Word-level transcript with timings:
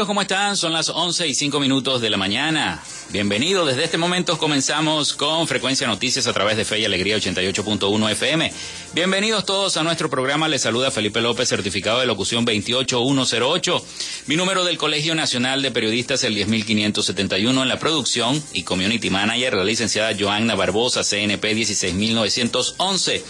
Amigos, 0.00 0.08
¿cómo 0.08 0.22
están? 0.22 0.56
Son 0.56 0.72
las 0.72 0.88
11 0.88 1.28
y 1.28 1.34
5 1.34 1.60
minutos 1.60 2.00
de 2.00 2.08
la 2.08 2.16
mañana. 2.16 2.82
Bienvenidos. 3.12 3.66
Desde 3.66 3.82
este 3.82 3.98
momento 3.98 4.38
comenzamos 4.38 5.14
con 5.14 5.48
Frecuencia 5.48 5.84
Noticias 5.88 6.28
a 6.28 6.32
través 6.32 6.56
de 6.56 6.64
Fe 6.64 6.78
y 6.78 6.84
Alegría 6.84 7.16
88.1 7.16 8.10
FM. 8.12 8.52
Bienvenidos 8.94 9.44
todos 9.44 9.76
a 9.76 9.82
nuestro 9.82 10.08
programa. 10.08 10.46
Les 10.46 10.62
saluda 10.62 10.92
Felipe 10.92 11.20
López, 11.20 11.48
certificado 11.48 11.98
de 11.98 12.06
locución 12.06 12.44
28108. 12.44 13.84
Mi 14.28 14.36
número 14.36 14.62
del 14.62 14.78
Colegio 14.78 15.16
Nacional 15.16 15.60
de 15.60 15.72
Periodistas 15.72 16.22
el 16.22 16.36
10571 16.36 17.62
en 17.62 17.68
la 17.68 17.80
producción 17.80 18.40
y 18.52 18.62
Community 18.62 19.10
Manager, 19.10 19.54
la 19.54 19.64
licenciada 19.64 20.16
Joanna 20.16 20.54
Barbosa, 20.54 21.02
CNP 21.02 21.52
16911. 21.52 23.24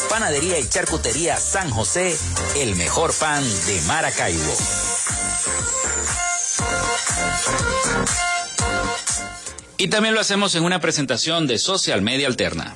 Panadería 0.07 0.59
y 0.59 0.69
Charcutería 0.69 1.35
San 1.37 1.71
José, 1.71 2.15
el 2.57 2.75
mejor 2.75 3.11
pan 3.15 3.43
de 3.65 3.81
Maracaibo. 3.87 4.53
Y 9.77 9.87
también 9.87 10.13
lo 10.13 10.21
hacemos 10.21 10.53
en 10.53 10.63
una 10.63 10.79
presentación 10.79 11.47
de 11.47 11.57
Social 11.57 12.03
Media 12.03 12.27
Alterna. 12.27 12.75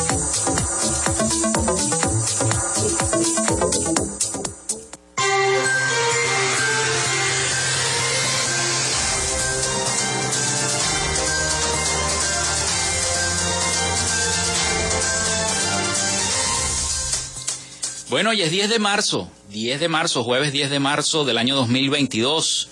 Bueno, 18.11 18.31
hoy 18.31 18.41
es 18.41 18.51
10 18.51 18.69
de 18.69 18.77
marzo, 18.77 19.31
10 19.51 19.79
de 19.79 19.87
marzo, 19.87 20.25
jueves 20.25 20.51
10 20.51 20.69
de 20.69 20.79
marzo 20.79 21.23
del 21.23 21.37
año 21.37 21.55
2022. 21.55 22.67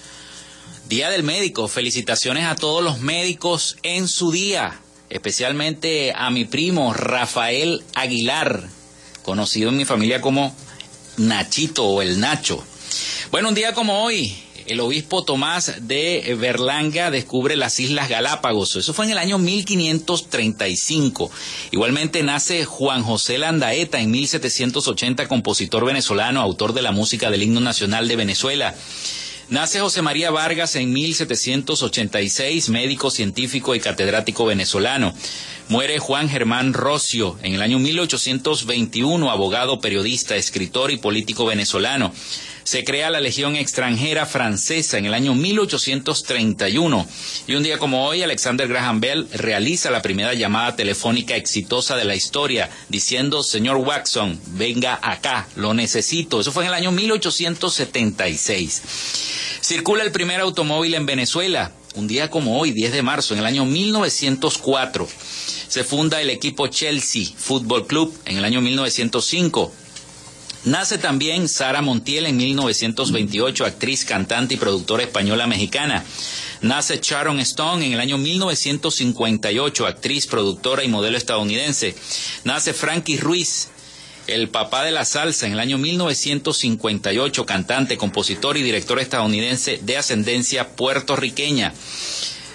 Día 0.90 1.10
del 1.10 1.24
médico. 1.24 1.70
Felicitaciones 1.70 2.44
a 2.44 2.56
todos 2.56 2.84
los 2.84 3.00
médicos 3.00 3.78
en 3.84 4.10
su 4.10 4.34
día, 4.34 4.82
especialmente 5.10 6.12
a 6.14 6.30
mi 6.30 6.44
primo 6.44 6.94
Rafael 6.94 7.86
Aguilar, 7.96 8.68
conocido 9.24 9.70
en 9.70 9.78
mi 9.78 9.86
familia 9.86 10.20
como 10.20 10.54
Nachito 11.16 11.86
o 11.86 12.02
el 12.02 12.20
Nacho. 12.20 12.62
Bueno, 13.32 13.48
un 13.48 13.56
día 13.56 13.74
como 13.74 14.04
hoy, 14.04 14.36
el 14.69 14.80
obispo 14.81 15.24
Tomás 15.24 15.88
de 15.88 16.36
Berlanga 16.39 17.10
descubre 17.10 17.56
las 17.56 17.80
Islas 17.80 18.07
Galápagos. 18.07 18.75
Eso 18.75 18.94
fue 18.94 19.06
en 19.06 19.12
el 19.12 19.18
año 19.18 19.39
1535. 19.39 21.31
Igualmente 21.71 22.21
nace 22.21 22.66
Juan 22.66 23.01
José 23.01 23.39
Landaeta 23.39 24.00
en 24.00 24.12
1780, 24.12 25.27
compositor 25.27 25.86
venezolano, 25.86 26.42
autor 26.42 26.74
de 26.74 26.83
la 26.83 26.92
música 26.92 27.31
del 27.31 27.42
himno 27.42 27.62
nacional 27.62 28.07
de 28.07 28.16
Venezuela. 28.16 28.75
Nace 29.50 29.80
José 29.80 30.04
María 30.04 30.30
Vargas 30.30 30.75
en 30.75 30.94
1786, 30.94 32.69
médico, 32.69 33.10
científico 33.10 33.74
y 33.74 33.80
catedrático 33.80 34.45
venezolano. 34.45 35.16
Muere 35.69 35.98
Juan 35.98 36.30
Germán 36.30 36.74
Rocio 36.74 37.39
en 37.42 37.56
el 37.56 37.63
año 37.63 37.80
1821, 37.80 39.31
abogado, 39.31 39.81
periodista, 39.81 40.36
escritor 40.36 40.92
y 40.92 40.98
político 40.98 41.48
venezolano. 41.48 42.13
Se 42.69 42.83
crea 42.83 43.10
la 43.10 43.19
Legión 43.19 43.56
extranjera 43.56 44.27
francesa 44.27 45.00
en 45.00 45.07
el 45.07 45.16
año 45.16 45.33
1831 45.33 47.07
y 47.48 47.56
un 47.56 47.63
día 47.63 47.80
como 47.80 48.06
hoy 48.06 48.21
Alexander 48.21 48.68
Graham 48.68 49.00
Bell 49.00 49.27
realiza 49.33 49.89
la 49.89 50.04
primera 50.04 50.36
llamada 50.36 50.75
telefónica 50.75 51.36
exitosa 51.36 51.95
de 51.95 52.06
la 52.06 52.13
historia 52.13 52.69
diciendo, 52.88 53.42
señor 53.42 53.77
Watson, 53.77 54.39
venga 54.50 55.00
acá, 55.01 55.48
lo 55.56 55.74
necesito. 55.74 56.42
Eso 56.42 56.51
fue 56.51 56.62
en 56.62 56.69
el 56.69 56.75
año 56.75 56.92
1876. 56.92 58.83
Circula 59.62 60.04
el 60.04 60.12
primer 60.12 60.39
automóvil 60.39 60.94
en 60.94 61.07
Venezuela, 61.07 61.71
un 61.95 62.07
día 62.07 62.30
como 62.30 62.60
hoy, 62.60 62.69
10 62.69 62.92
de 62.92 63.01
marzo, 63.01 63.33
en 63.33 63.39
el 63.39 63.48
año 63.48 63.66
1904. 63.66 65.07
Se 65.68 65.83
funda 65.83 66.21
el 66.21 66.30
equipo 66.30 66.68
Chelsea 66.68 67.30
Football 67.36 67.88
Club 67.88 68.16
en 68.25 68.38
el 68.38 68.45
año 68.45 68.62
1905. 68.62 69.74
Nace 70.66 70.98
también 70.98 71.48
Sara 71.48 71.82
Montiel 71.82 72.26
en 72.26 72.36
1928, 72.36 73.66
actriz, 73.66 74.04
cantante 74.04 74.56
y 74.56 74.58
productora 74.58 75.04
española 75.04 75.48
mexicana. 75.48 76.04
Nace 76.62 77.00
Sharon 77.02 77.40
Stone 77.40 77.86
en 77.86 77.94
el 77.94 78.00
año 78.02 78.18
1958, 78.18 79.88
actriz, 79.88 80.28
productora 80.28 80.84
y 80.84 80.90
modelo 80.90 81.18
estadounidense. 81.18 81.96
Nace 82.44 82.74
Frankie 82.74 83.18
Ruiz, 83.18 83.70
el 84.28 84.50
papá 84.50 84.84
de 84.84 84.92
la 84.92 85.06
salsa 85.06 85.48
en 85.48 85.54
el 85.54 85.60
año 85.62 85.78
1958, 85.78 87.46
cantante, 87.46 87.98
compositor 87.98 88.58
y 88.58 88.64
director 88.64 89.00
estadounidense 89.00 89.80
de 89.82 89.96
ascendencia 89.96 90.76
puertorriqueña. 90.76 91.74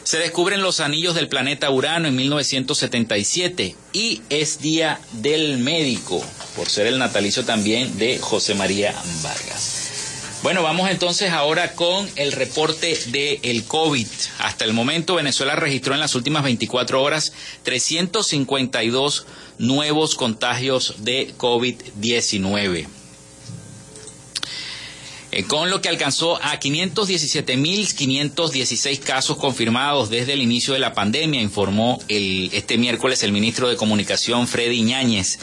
Se 0.04 0.18
descubren 0.18 0.60
los 0.60 0.80
anillos 0.80 1.14
del 1.14 1.28
planeta 1.28 1.70
Urano 1.70 2.06
en 2.08 2.14
1977 2.14 3.74
y 3.94 4.20
es 4.28 4.60
Día 4.60 5.00
del 5.12 5.56
Médico, 5.56 6.22
por 6.56 6.68
ser 6.68 6.86
el 6.86 6.98
natalicio 6.98 7.46
también 7.46 7.96
de 7.96 8.18
José 8.18 8.54
María 8.54 8.94
Vargas. 9.22 10.40
Bueno, 10.42 10.62
vamos 10.62 10.90
entonces 10.90 11.30
ahora 11.30 11.72
con 11.72 12.06
el 12.16 12.32
reporte 12.32 12.98
del 13.06 13.38
el 13.42 13.64
COVID. 13.64 14.06
Hasta 14.40 14.66
el 14.66 14.74
momento 14.74 15.14
Venezuela 15.14 15.56
registró 15.56 15.94
en 15.94 16.00
las 16.00 16.14
últimas 16.14 16.44
24 16.44 17.02
horas 17.02 17.32
352 17.62 19.24
nuevos 19.56 20.16
contagios 20.16 20.96
de 20.98 21.32
COVID-19. 21.38 22.86
Eh, 25.34 25.44
con 25.44 25.68
lo 25.68 25.82
que 25.82 25.88
alcanzó 25.88 26.36
a 26.36 26.60
517.516 26.60 29.00
casos 29.00 29.36
confirmados 29.36 30.08
desde 30.08 30.34
el 30.34 30.42
inicio 30.42 30.74
de 30.74 30.80
la 30.80 30.94
pandemia, 30.94 31.42
informó 31.42 31.98
el, 32.06 32.50
este 32.52 32.78
miércoles 32.78 33.24
el 33.24 33.32
ministro 33.32 33.68
de 33.68 33.74
Comunicación 33.74 34.46
Freddy 34.46 34.82
Ñáñez. 34.82 35.40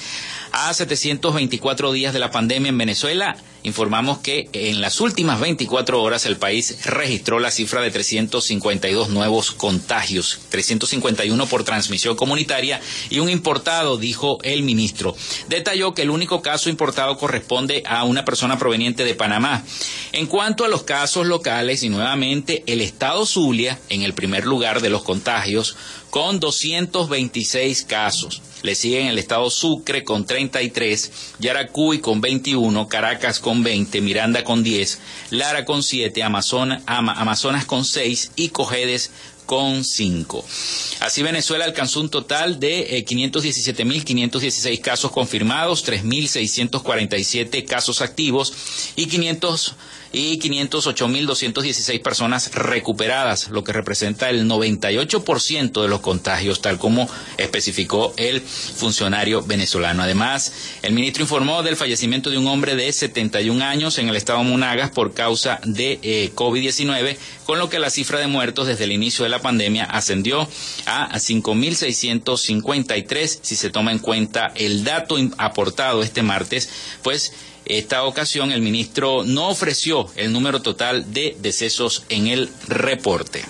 A 0.54 0.74
724 0.74 1.92
días 1.92 2.14
de 2.14 2.20
la 2.20 2.32
pandemia 2.32 2.70
en 2.70 2.78
Venezuela, 2.78 3.36
informamos 3.64 4.20
que 4.20 4.50
en 4.54 4.82
las 4.82 5.02
últimas 5.02 5.40
24 5.40 6.02
horas 6.02 6.26
el 6.26 6.38
país 6.38 6.78
registró 6.86 7.40
la 7.40 7.52
cifra 7.52 7.82
de 7.82 7.92
352 7.92 9.10
nuevos 9.10 9.52
contagios, 9.52 10.40
351 10.50 11.46
por 11.48 11.64
transmisión 11.64 12.16
comunitaria 12.16 12.82
y 13.10 13.20
un 13.20 13.30
importado, 13.30 13.98
dijo 13.98 14.40
el 14.44 14.64
ministro. 14.64 15.16
Detalló 15.48 15.94
que 15.94 16.04
el 16.04 16.10
único 16.10 16.42
caso 16.42 16.70
importado 16.70 17.18
corresponde 17.18 17.84
a 17.86 18.04
una 18.04 18.26
persona 18.26 18.58
proveniente 18.58 19.04
de 19.04 19.16
Panamá. 19.16 19.64
En 20.12 20.28
cuanto 20.28 20.66
a 20.66 20.68
los 20.68 20.84
casos 20.84 21.28
locales, 21.28 21.84
y 21.84 21.90
nuevamente 21.90 22.64
el 22.68 22.82
estado 22.82 23.26
Zulia 23.26 23.80
en 23.90 24.04
el 24.04 24.14
primer 24.14 24.46
lugar 24.46 24.82
de 24.82 24.90
los 24.90 25.04
contagios, 25.04 25.76
con 26.10 26.40
226 26.40 27.86
casos. 27.86 28.42
Le 28.64 28.76
siguen 28.76 29.08
el 29.08 29.18
estado 29.18 29.50
Sucre 29.50 30.04
con 30.04 30.26
33, 30.26 31.12
Yaracuy 31.40 32.00
con 32.00 32.22
21, 32.22 32.88
Caracas 32.88 33.40
con 33.40 33.51
20, 33.60 34.02
Miranda 34.02 34.44
con 34.44 34.64
10, 34.64 35.00
Lara 35.32 35.66
con 35.66 35.84
7, 35.84 36.24
Amazonas, 36.24 36.82
Amazonas 36.86 37.66
con 37.66 37.86
6 37.86 38.32
y 38.36 38.50
Cojedes 38.50 39.12
con 39.12 39.12
5. 39.48 40.46
Así 41.02 41.24
Venezuela 41.24 41.66
alcanzó 41.66 42.00
un 42.00 42.10
total 42.10 42.60
de 42.60 43.06
517.516 43.06 44.66
eh, 44.66 44.80
casos 44.80 45.12
confirmados, 45.12 45.86
3.647 45.86 47.66
casos 47.66 48.02
activos 48.02 48.54
y 48.96 49.08
500 49.08 49.76
y 50.14 50.40
508.216 50.40 52.02
personas 52.02 52.52
recuperadas, 52.54 53.50
lo 53.50 53.64
que 53.64 53.72
representa 53.72 54.30
el 54.30 54.46
98% 54.46 55.82
de 55.82 55.88
los 55.88 56.02
contagios, 56.02 56.62
tal 56.62 56.78
como 56.78 57.10
especificó 57.38 58.14
el 58.18 58.42
funcionario 58.42 59.42
venezolano. 59.42 60.04
Además, 60.04 60.52
el 60.82 60.94
ministro 60.94 61.24
informó 61.24 61.64
del 61.64 61.78
fallecimiento 61.78 62.30
de 62.30 62.38
un 62.38 62.48
hombre 62.48 62.76
de 62.76 62.92
71 62.92 63.64
años 63.64 63.98
en 64.00 64.10
el 64.10 64.16
estado 64.16 64.44
Monagas 64.44 64.92
por 64.92 65.14
causa 65.14 65.62
de 65.64 66.00
eh, 66.02 66.32
COVID-19, 66.36 67.18
con 67.46 67.60
lo 67.60 67.70
que 67.70 67.80
la 67.80 67.90
cifra 67.90 68.20
de 68.20 68.28
muertos 68.28 68.68
desde 68.68 68.84
el 68.84 68.92
inicio 68.92 69.24
de 69.24 69.30
la 69.32 69.42
pandemia 69.42 69.86
ascendió 69.86 70.48
a 70.86 71.10
5.653 71.14 73.40
si 73.42 73.56
se 73.56 73.70
toma 73.72 73.92
en 73.92 73.98
cuenta 74.00 74.52
el 74.56 74.84
dato 74.84 75.16
aportado 75.38 76.04
este 76.04 76.22
martes, 76.22 76.70
pues 77.02 77.34
esta 77.66 78.04
ocasión 78.04 78.52
el 78.52 78.62
ministro 78.62 79.24
no 79.24 79.50
ofreció 79.50 80.08
el 80.16 80.32
número 80.34 80.62
total 80.62 81.12
de 81.14 81.36
decesos 81.42 82.04
en 82.10 82.28
el 82.28 82.50
reporte. 82.68 83.44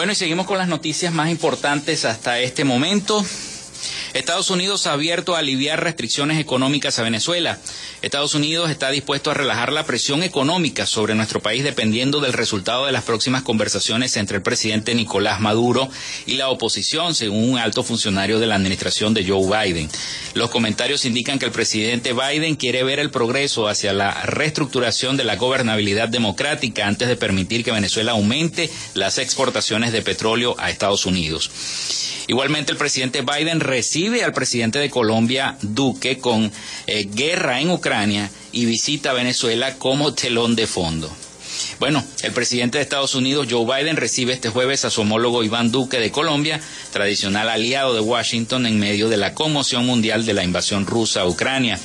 Bueno, 0.00 0.14
y 0.14 0.16
seguimos 0.16 0.46
con 0.46 0.56
las 0.56 0.66
noticias 0.66 1.12
más 1.12 1.28
importantes 1.28 2.06
hasta 2.06 2.38
este 2.40 2.64
momento. 2.64 3.22
Estados 4.14 4.50
Unidos 4.50 4.86
ha 4.86 4.92
abierto 4.92 5.36
a 5.36 5.38
aliviar 5.38 5.82
restricciones 5.82 6.40
económicas 6.40 6.98
a 6.98 7.04
Venezuela. 7.04 7.58
Estados 8.02 8.34
Unidos 8.34 8.68
está 8.68 8.90
dispuesto 8.90 9.30
a 9.30 9.34
relajar 9.34 9.72
la 9.72 9.86
presión 9.86 10.24
económica 10.24 10.84
sobre 10.84 11.14
nuestro 11.14 11.40
país 11.40 11.62
dependiendo 11.62 12.20
del 12.20 12.32
resultado 12.32 12.86
de 12.86 12.92
las 12.92 13.04
próximas 13.04 13.42
conversaciones 13.42 14.16
entre 14.16 14.38
el 14.38 14.42
presidente 14.42 14.96
Nicolás 14.96 15.40
Maduro 15.40 15.88
y 16.26 16.34
la 16.34 16.48
oposición, 16.48 17.14
según 17.14 17.50
un 17.50 17.58
alto 17.58 17.84
funcionario 17.84 18.40
de 18.40 18.46
la 18.48 18.56
administración 18.56 19.14
de 19.14 19.24
Joe 19.26 19.46
Biden. 19.46 19.88
Los 20.34 20.50
comentarios 20.50 21.04
indican 21.04 21.38
que 21.38 21.46
el 21.46 21.52
presidente 21.52 22.12
Biden 22.12 22.56
quiere 22.56 22.82
ver 22.82 22.98
el 22.98 23.10
progreso 23.10 23.68
hacia 23.68 23.92
la 23.92 24.22
reestructuración 24.22 25.16
de 25.16 25.24
la 25.24 25.36
gobernabilidad 25.36 26.08
democrática 26.08 26.86
antes 26.86 27.06
de 27.06 27.16
permitir 27.16 27.62
que 27.62 27.70
Venezuela 27.70 28.12
aumente 28.12 28.70
las 28.94 29.18
exportaciones 29.18 29.92
de 29.92 30.02
petróleo 30.02 30.56
a 30.58 30.70
Estados 30.70 31.06
Unidos. 31.06 31.50
Igualmente, 32.30 32.70
el 32.70 32.78
presidente 32.78 33.22
Biden 33.22 33.58
recibe 33.58 34.22
al 34.22 34.32
presidente 34.32 34.78
de 34.78 34.88
Colombia, 34.88 35.56
Duque, 35.62 36.18
con 36.18 36.52
eh, 36.86 37.08
guerra 37.12 37.60
en 37.60 37.70
Ucrania 37.70 38.30
y 38.52 38.66
visita 38.66 39.12
Venezuela 39.12 39.74
como 39.78 40.14
telón 40.14 40.54
de 40.54 40.68
fondo. 40.68 41.10
Bueno, 41.80 42.04
el 42.22 42.30
presidente 42.30 42.78
de 42.78 42.82
Estados 42.82 43.16
Unidos, 43.16 43.48
Joe 43.50 43.64
Biden, 43.64 43.96
recibe 43.96 44.32
este 44.32 44.48
jueves 44.48 44.84
a 44.84 44.90
su 44.90 45.00
homólogo 45.00 45.42
Iván 45.42 45.72
Duque 45.72 45.98
de 45.98 46.12
Colombia, 46.12 46.60
tradicional 46.92 47.48
aliado 47.48 47.94
de 47.94 48.00
Washington 48.00 48.64
en 48.66 48.78
medio 48.78 49.08
de 49.08 49.16
la 49.16 49.34
conmoción 49.34 49.84
mundial 49.84 50.24
de 50.24 50.34
la 50.34 50.44
invasión 50.44 50.86
rusa 50.86 51.22
a 51.22 51.26
Ucrania. 51.26 51.80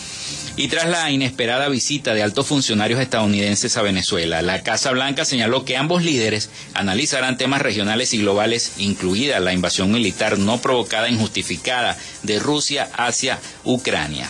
Y 0.57 0.69
tras 0.69 0.87
la 0.89 1.11
inesperada 1.11 1.67
visita 1.67 2.13
de 2.13 2.23
altos 2.23 2.47
funcionarios 2.47 3.01
estadounidenses 3.01 3.75
a 3.75 3.81
Venezuela, 3.81 4.41
la 4.41 4.63
Casa 4.63 4.91
Blanca 4.91 5.25
señaló 5.25 5.65
que 5.65 5.75
ambos 5.75 6.03
líderes 6.03 6.49
analizarán 6.73 7.37
temas 7.37 7.61
regionales 7.61 8.13
y 8.13 8.19
globales, 8.19 8.75
incluida 8.77 9.41
la 9.41 9.51
invasión 9.51 9.91
militar 9.91 10.37
no 10.39 10.61
provocada 10.61 11.07
e 11.07 11.11
injustificada 11.11 11.97
de 12.23 12.39
Rusia 12.39 12.89
hacia 12.93 13.37
Ucrania. 13.65 14.29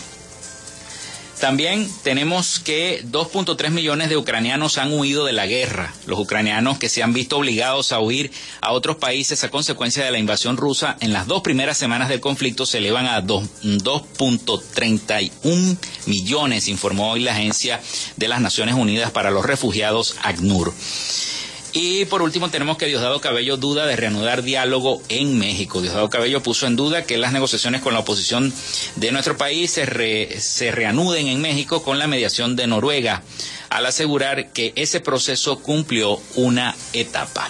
También 1.40 1.88
tenemos 2.02 2.58
que 2.60 3.04
2.3 3.04 3.70
millones 3.70 4.08
de 4.08 4.16
ucranianos 4.16 4.78
han 4.78 4.90
huido 4.92 5.26
de 5.26 5.34
la 5.34 5.46
guerra. 5.46 5.92
Los 6.06 6.18
ucranianos 6.18 6.78
que 6.78 6.88
se 6.88 7.02
han 7.02 7.12
visto 7.12 7.36
obligados 7.36 7.92
a 7.92 8.00
huir 8.00 8.32
a 8.62 8.72
otros 8.72 8.96
países 8.96 9.44
a 9.44 9.50
consecuencia 9.50 10.02
de 10.04 10.10
la 10.10 10.18
invasión 10.18 10.56
rusa 10.56 10.96
en 11.00 11.12
las 11.12 11.26
dos 11.26 11.42
primeras 11.42 11.76
semanas 11.76 12.08
del 12.08 12.20
conflicto 12.20 12.64
se 12.64 12.78
elevan 12.78 13.04
a 13.06 13.22
2.31 13.22 15.76
millones, 16.06 16.68
informó 16.68 17.12
hoy 17.12 17.20
la 17.20 17.32
Agencia 17.32 17.82
de 18.16 18.28
las 18.28 18.40
Naciones 18.40 18.74
Unidas 18.74 19.10
para 19.10 19.30
los 19.30 19.44
Refugiados, 19.44 20.16
ACNUR. 20.22 20.72
Y 21.78 22.06
por 22.06 22.22
último 22.22 22.48
tenemos 22.48 22.78
que 22.78 22.86
Diosdado 22.86 23.20
Cabello 23.20 23.58
duda 23.58 23.84
de 23.84 23.96
reanudar 23.96 24.42
diálogo 24.42 25.02
en 25.10 25.38
México. 25.38 25.82
Diosdado 25.82 26.08
Cabello 26.08 26.42
puso 26.42 26.66
en 26.66 26.74
duda 26.74 27.04
que 27.04 27.18
las 27.18 27.34
negociaciones 27.34 27.82
con 27.82 27.92
la 27.92 28.00
oposición 28.00 28.50
de 28.94 29.12
nuestro 29.12 29.36
país 29.36 29.72
se, 29.72 30.40
se 30.40 30.70
reanuden 30.70 31.26
en 31.26 31.42
México 31.42 31.82
con 31.82 31.98
la 31.98 32.06
mediación 32.06 32.56
de 32.56 32.66
Noruega. 32.66 33.22
al 33.68 33.84
asegurar 33.84 34.52
que 34.52 34.72
ese 34.74 35.00
proceso 35.00 35.58
cumplió 35.58 36.18
una 36.36 36.74
etapa. 36.94 37.46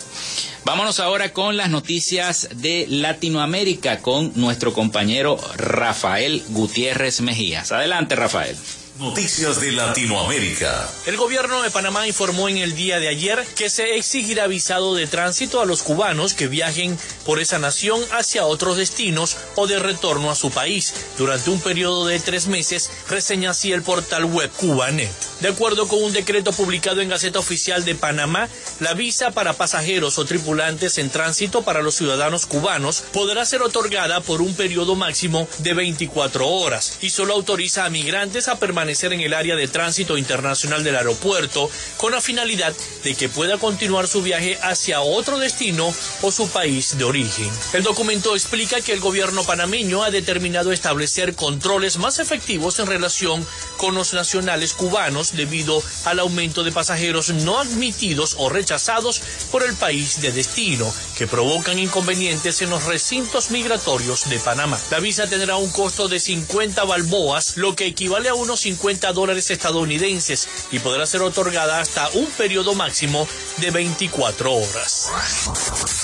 Vámonos 0.65 0.99
ahora 0.99 1.33
con 1.33 1.57
las 1.57 1.71
noticias 1.71 2.49
de 2.53 2.87
Latinoamérica 2.89 3.99
con 3.99 4.33
nuestro 4.35 4.73
compañero 4.73 5.39
Rafael 5.57 6.43
Gutiérrez 6.49 7.21
Mejías. 7.21 7.71
Adelante, 7.71 8.17
Rafael. 8.17 8.57
Noticias 8.99 9.61
de 9.61 9.73
Latinoamérica. 9.73 10.89
El 11.05 11.19
gobierno 11.19 11.61
de 11.61 11.71
Panamá 11.71 12.07
informó 12.07 12.49
en 12.49 12.57
el 12.57 12.75
día 12.75 12.99
de 12.99 13.09
ayer 13.09 13.47
que 13.55 13.69
se 13.69 13.97
exigirá 13.97 14.47
visado 14.47 14.95
de 14.95 15.07
tránsito 15.07 15.61
a 15.61 15.67
los 15.67 15.83
cubanos 15.83 16.33
que 16.33 16.47
viajen 16.47 16.99
por 17.27 17.39
esa 17.39 17.59
nación 17.59 18.01
hacia 18.13 18.47
otros 18.47 18.79
destinos 18.79 19.37
o 19.55 19.67
de 19.67 19.79
retorno 19.79 20.31
a 20.31 20.35
su 20.35 20.51
país 20.51 20.95
durante 21.19 21.51
un 21.51 21.61
periodo 21.61 22.07
de 22.07 22.21
tres 22.21 22.47
meses, 22.47 22.91
reseña 23.11 23.51
así 23.51 23.71
el 23.71 23.83
portal 23.83 24.25
web 24.25 24.51
Cubanet. 24.53 25.13
De 25.41 25.49
acuerdo 25.49 25.87
con 25.87 26.03
un 26.03 26.15
decreto 26.15 26.53
publicado 26.53 27.03
en 27.03 27.11
Gaceta 27.11 27.39
Oficial 27.39 27.85
de 27.85 27.95
Panamá, 27.95 28.49
la 28.81 28.95
visa 28.95 29.33
para 29.33 29.53
pasajeros 29.53 30.19
o 30.19 30.25
tripulantes 30.25 30.97
en 30.97 31.11
tránsito 31.11 31.61
para 31.61 31.83
los 31.83 31.97
ciudadanos 31.97 32.47
cubanos 32.47 33.03
podrá 33.13 33.45
ser 33.45 33.61
otorgada 33.61 34.23
por 34.23 34.41
un 34.41 34.55
periodo 34.55 34.95
máximo 34.95 35.47
de 35.59 35.75
24 35.75 36.49
horas 36.49 36.97
y 37.03 37.11
solo 37.11 37.35
autoriza 37.35 37.85
a 37.85 37.91
migrantes 37.91 38.49
a 38.49 38.59
permanecer 38.59 38.86
en 38.89 39.21
el 39.21 39.35
área 39.35 39.57
de 39.57 39.67
tránsito 39.67 40.17
internacional 40.17 40.85
del 40.85 40.95
aeropuerto 40.95 41.69
con 41.97 42.13
la 42.13 42.21
finalidad 42.21 42.73
de 43.03 43.15
que 43.17 43.29
pueda 43.29 43.59
continuar 43.59 44.07
su 44.07 44.23
viaje 44.23 44.59
hacia 44.63 45.01
otro 45.01 45.39
destino 45.39 45.93
o 46.23 46.31
su 46.31 46.49
país 46.49 46.97
de 46.97 47.05
origen. 47.05 47.51
El 47.73 47.83
documento 47.83 48.35
explica 48.35 48.81
que 48.81 48.93
el 48.93 49.01
gobierno 49.01 49.43
panameño 49.43 50.05
ha 50.05 50.11
determinado 50.11 50.71
establecer 50.71 51.35
controles 51.35 51.97
más 51.97 52.21
efectivos 52.21 52.79
en 52.79 52.87
relación 52.87 53.45
con 53.77 53.97
los 53.97 54.15
nacionales 54.15 54.73
cubanos 54.73 55.33
debido 55.33 55.83
al 56.05 56.21
aumento 56.21 56.63
de 56.63 56.71
pasajeros 56.71 57.31
no 57.31 57.59
admitidos 57.59 58.37
o 58.39 58.49
rechazados 58.49 59.21
por 59.51 59.65
el 59.65 59.75
país 59.75 60.21
de 60.21 60.31
destino, 60.31 60.93
que 61.19 61.27
provocan 61.27 61.79
inconvenientes 61.79 62.63
en 62.63 62.71
los 62.71 62.85
recintos 62.85 63.51
migratorios 63.51 64.29
de 64.29 64.39
Panamá. 64.39 64.79
La 64.91 65.01
visa 65.01 65.27
tendrá 65.27 65.57
un 65.57 65.71
costo 65.71 66.09
de 66.09 66.21
50 66.21 66.85
balboas, 66.85 67.57
lo 67.57 67.75
que 67.75 67.87
equivale 67.87 68.29
a 68.29 68.35
unos 68.35 68.61
50 68.61 68.76
dólares 69.13 69.51
estadounidenses 69.51 70.49
y 70.71 70.79
podrá 70.79 71.07
ser 71.07 71.23
otorgada 71.23 71.81
hasta 71.81 72.09
un 72.11 72.27
periodo 72.27 72.75
máximo 72.75 73.27
de 73.59 73.71
24 73.71 74.53
horas. 74.53 75.11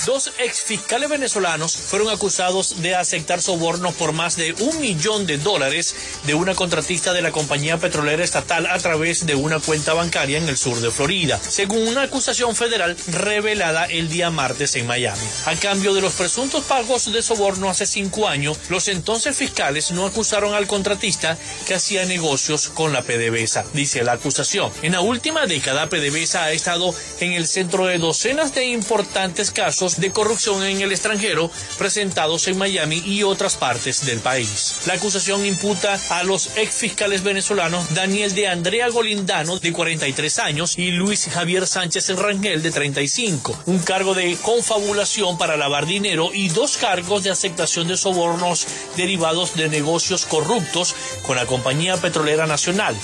Dos 0.06 0.32
ex 0.38 0.62
fiscales 0.62 1.08
venezolanos 1.08 1.76
fueron 1.76 2.08
acusados 2.08 2.82
de 2.82 2.94
aceptar 2.94 3.40
sobornos 3.40 3.94
por 3.94 4.12
más 4.12 4.36
de 4.36 4.52
un 4.54 4.80
millón 4.80 5.26
de 5.26 5.38
dólares 5.38 5.94
de 6.24 6.34
una 6.34 6.54
contratista 6.54 7.12
de 7.12 7.22
la 7.22 7.30
compañía 7.30 7.78
petrolera 7.78 8.24
estatal 8.24 8.66
a 8.66 8.78
través 8.78 9.26
de 9.26 9.34
una 9.34 9.60
cuenta 9.60 9.94
bancaria 9.94 10.38
en 10.38 10.48
el 10.48 10.56
sur 10.56 10.80
de 10.80 10.90
Florida, 10.90 11.38
según 11.38 11.86
una 11.86 12.02
acusación 12.02 12.56
federal 12.56 12.96
revelada 13.08 13.86
el 13.86 14.08
día 14.08 14.30
martes 14.30 14.74
en 14.76 14.86
Miami. 14.86 15.22
A 15.46 15.54
cambio 15.56 15.94
de 15.94 16.00
los 16.00 16.14
presuntos 16.14 16.64
pagos 16.64 17.12
de 17.12 17.22
soborno 17.22 17.70
hace 17.70 17.86
cinco 17.86 18.28
años, 18.28 18.58
los 18.68 18.88
entonces 18.88 19.36
fiscales 19.36 19.92
no 19.92 20.06
acusaron 20.06 20.54
al 20.54 20.66
contratista 20.66 21.36
que 21.66 21.74
hacía 21.74 22.04
negocios 22.04 22.61
con 22.68 22.92
la 22.92 23.02
PDVSA, 23.02 23.64
dice 23.72 24.02
la 24.02 24.12
acusación. 24.12 24.70
En 24.82 24.92
la 24.92 25.00
última 25.00 25.46
década, 25.46 25.88
PDVSA 25.88 26.44
ha 26.44 26.52
estado 26.52 26.94
en 27.20 27.32
el 27.32 27.46
centro 27.46 27.86
de 27.86 27.98
docenas 27.98 28.54
de 28.54 28.66
importantes 28.66 29.50
casos 29.50 30.00
de 30.00 30.10
corrupción 30.10 30.64
en 30.64 30.80
el 30.80 30.92
extranjero 30.92 31.50
presentados 31.78 32.48
en 32.48 32.58
Miami 32.58 33.02
y 33.04 33.22
otras 33.22 33.56
partes 33.56 34.04
del 34.06 34.20
país. 34.20 34.76
La 34.86 34.94
acusación 34.94 35.44
imputa 35.46 36.00
a 36.10 36.22
los 36.22 36.56
ex 36.56 36.74
fiscales 36.74 37.22
venezolanos 37.22 37.94
Daniel 37.94 38.34
de 38.34 38.48
Andrea 38.48 38.88
Golindano, 38.88 39.58
de 39.58 39.72
43 39.72 40.38
años, 40.38 40.78
y 40.78 40.90
Luis 40.90 41.28
Javier 41.32 41.66
Sánchez 41.66 42.10
Rangel, 42.16 42.62
de 42.62 42.70
35, 42.70 43.62
un 43.66 43.78
cargo 43.78 44.14
de 44.14 44.36
confabulación 44.42 45.38
para 45.38 45.56
lavar 45.56 45.86
dinero 45.86 46.30
y 46.32 46.48
dos 46.48 46.76
cargos 46.76 47.22
de 47.24 47.30
aceptación 47.30 47.88
de 47.88 47.96
sobornos 47.96 48.66
derivados 48.96 49.54
de 49.54 49.68
negocios 49.68 50.26
corruptos 50.26 50.94
con 51.26 51.36
la 51.36 51.46
compañía 51.46 51.96
petrolera 51.96 52.46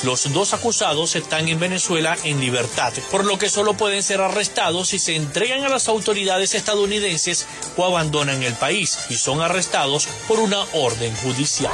Los 0.05 0.31
dos 0.35 0.53
acusados 0.53 1.17
están 1.17 1.49
en 1.49 1.59
Venezuela 1.59 2.19
en 2.23 2.39
libertad, 2.39 2.93
por 3.11 3.25
lo 3.25 3.39
que 3.39 3.49
solo 3.49 3.73
pueden 3.73 4.03
ser 4.03 4.21
arrestados 4.21 4.89
si 4.89 4.99
se 4.99 5.17
entregan 5.17 5.65
a 5.65 5.71
las 5.71 5.89
autoridades 5.89 6.55
estadounidenses 6.55 7.47
o 7.79 7.87
abandonan 7.87 8.43
el 8.43 8.53
país 8.53 8.99
y 9.09 9.17
son 9.17 9.41
arrestados 9.41 10.07
por 10.29 10.39
una 10.39 10.63
orden 10.75 11.17
judicial. 11.17 11.73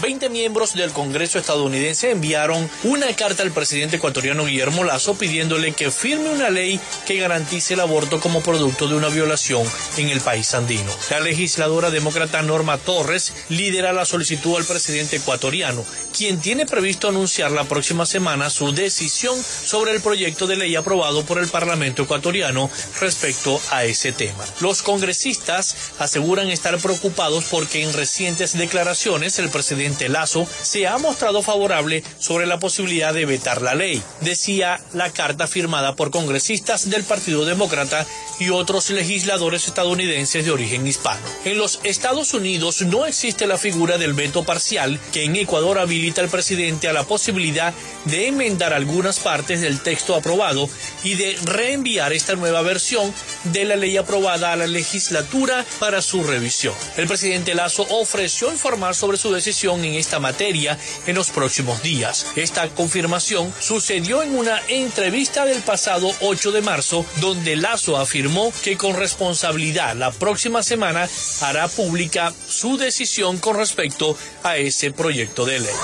Veinte 0.00 0.28
miembros 0.28 0.74
del 0.74 0.92
Congreso 0.92 1.40
estadounidense 1.40 2.12
enviaron 2.12 2.70
una 2.84 3.12
carta 3.16 3.42
al 3.42 3.50
presidente 3.50 3.96
ecuatoriano 3.96 4.44
Guillermo 4.44 4.84
Lazo 4.84 5.16
pidiéndole 5.16 5.72
que 5.72 5.90
firme 5.90 6.30
una 6.30 6.48
ley 6.48 6.78
que 7.06 7.16
garantice 7.16 7.74
el 7.74 7.80
aborto 7.80 8.20
como 8.20 8.40
producto 8.40 8.86
de 8.86 8.94
una 8.94 9.08
violación 9.08 9.66
en 9.96 10.10
el 10.10 10.20
país 10.20 10.54
andino. 10.54 10.92
La 11.10 11.18
legisladora 11.18 11.90
demócrata 11.90 12.40
Norma 12.42 12.78
Torres 12.78 13.32
lidera 13.48 13.92
la 13.92 14.04
solicitud 14.04 14.56
al 14.56 14.64
presidente 14.64 15.16
ecuatoriano, 15.16 15.84
quien 16.16 16.38
tiene 16.38 16.67
previsto 16.68 17.08
anunciar 17.08 17.50
la 17.50 17.64
próxima 17.64 18.06
semana 18.06 18.50
su 18.50 18.72
decisión 18.72 19.36
sobre 19.42 19.92
el 19.92 20.00
proyecto 20.00 20.46
de 20.46 20.56
ley 20.56 20.76
aprobado 20.76 21.24
por 21.24 21.38
el 21.38 21.48
Parlamento 21.48 22.02
ecuatoriano 22.02 22.70
respecto 23.00 23.60
a 23.70 23.84
ese 23.84 24.12
tema. 24.12 24.44
Los 24.60 24.82
congresistas 24.82 25.74
aseguran 25.98 26.50
estar 26.50 26.78
preocupados 26.78 27.44
porque 27.50 27.82
en 27.82 27.92
recientes 27.92 28.56
declaraciones 28.56 29.38
el 29.38 29.48
presidente 29.48 30.08
Lazo 30.08 30.46
se 30.62 30.86
ha 30.86 30.98
mostrado 30.98 31.42
favorable 31.42 32.04
sobre 32.18 32.46
la 32.46 32.58
posibilidad 32.58 33.14
de 33.14 33.26
vetar 33.26 33.62
la 33.62 33.74
ley, 33.74 34.02
decía 34.20 34.80
la 34.92 35.10
carta 35.10 35.46
firmada 35.46 35.94
por 35.94 36.10
congresistas 36.10 36.90
del 36.90 37.04
Partido 37.04 37.44
Demócrata 37.44 38.06
y 38.38 38.50
otros 38.50 38.90
legisladores 38.90 39.66
estadounidenses 39.66 40.44
de 40.44 40.50
origen 40.50 40.86
hispano. 40.86 41.20
En 41.44 41.58
los 41.58 41.80
Estados 41.82 42.34
Unidos 42.34 42.82
no 42.82 43.06
existe 43.06 43.46
la 43.46 43.58
figura 43.58 43.98
del 43.98 44.14
veto 44.14 44.44
parcial 44.44 45.00
que 45.12 45.24
en 45.24 45.36
Ecuador 45.36 45.78
habilita 45.78 46.20
al 46.20 46.28
presidente 46.28 46.47
a 46.88 46.92
la 46.92 47.04
posibilidad 47.04 47.74
de 48.06 48.28
enmendar 48.28 48.72
algunas 48.72 49.18
partes 49.18 49.60
del 49.60 49.80
texto 49.80 50.14
aprobado 50.14 50.68
y 51.04 51.14
de 51.14 51.36
reenviar 51.44 52.12
esta 52.14 52.36
nueva 52.36 52.62
versión 52.62 53.12
de 53.44 53.64
la 53.64 53.76
ley 53.76 53.96
aprobada 53.96 54.52
a 54.52 54.56
la 54.56 54.66
legislatura 54.66 55.64
para 55.78 56.02
su 56.02 56.24
revisión. 56.24 56.74
El 56.96 57.06
presidente 57.06 57.54
Lazo 57.54 57.86
ofreció 57.90 58.50
informar 58.50 58.94
sobre 58.94 59.18
su 59.18 59.32
decisión 59.32 59.84
en 59.84 59.94
esta 59.94 60.18
materia 60.18 60.78
en 61.06 61.14
los 61.14 61.30
próximos 61.30 61.82
días. 61.82 62.26
Esta 62.36 62.68
confirmación 62.70 63.52
sucedió 63.60 64.22
en 64.22 64.36
una 64.36 64.60
entrevista 64.68 65.44
del 65.44 65.62
pasado 65.62 66.10
8 66.20 66.52
de 66.52 66.62
marzo, 66.62 67.04
donde 67.20 67.56
Lazo 67.56 67.96
afirmó 67.96 68.52
que 68.62 68.76
con 68.76 68.96
responsabilidad 68.96 69.96
la 69.96 70.10
próxima 70.10 70.62
semana 70.62 71.08
hará 71.40 71.68
pública 71.68 72.32
su 72.48 72.76
decisión 72.76 73.38
con 73.38 73.56
respecto 73.56 74.16
a 74.42 74.56
ese 74.56 74.90
proyecto 74.90 75.44
de 75.44 75.60
ley. 75.60 75.74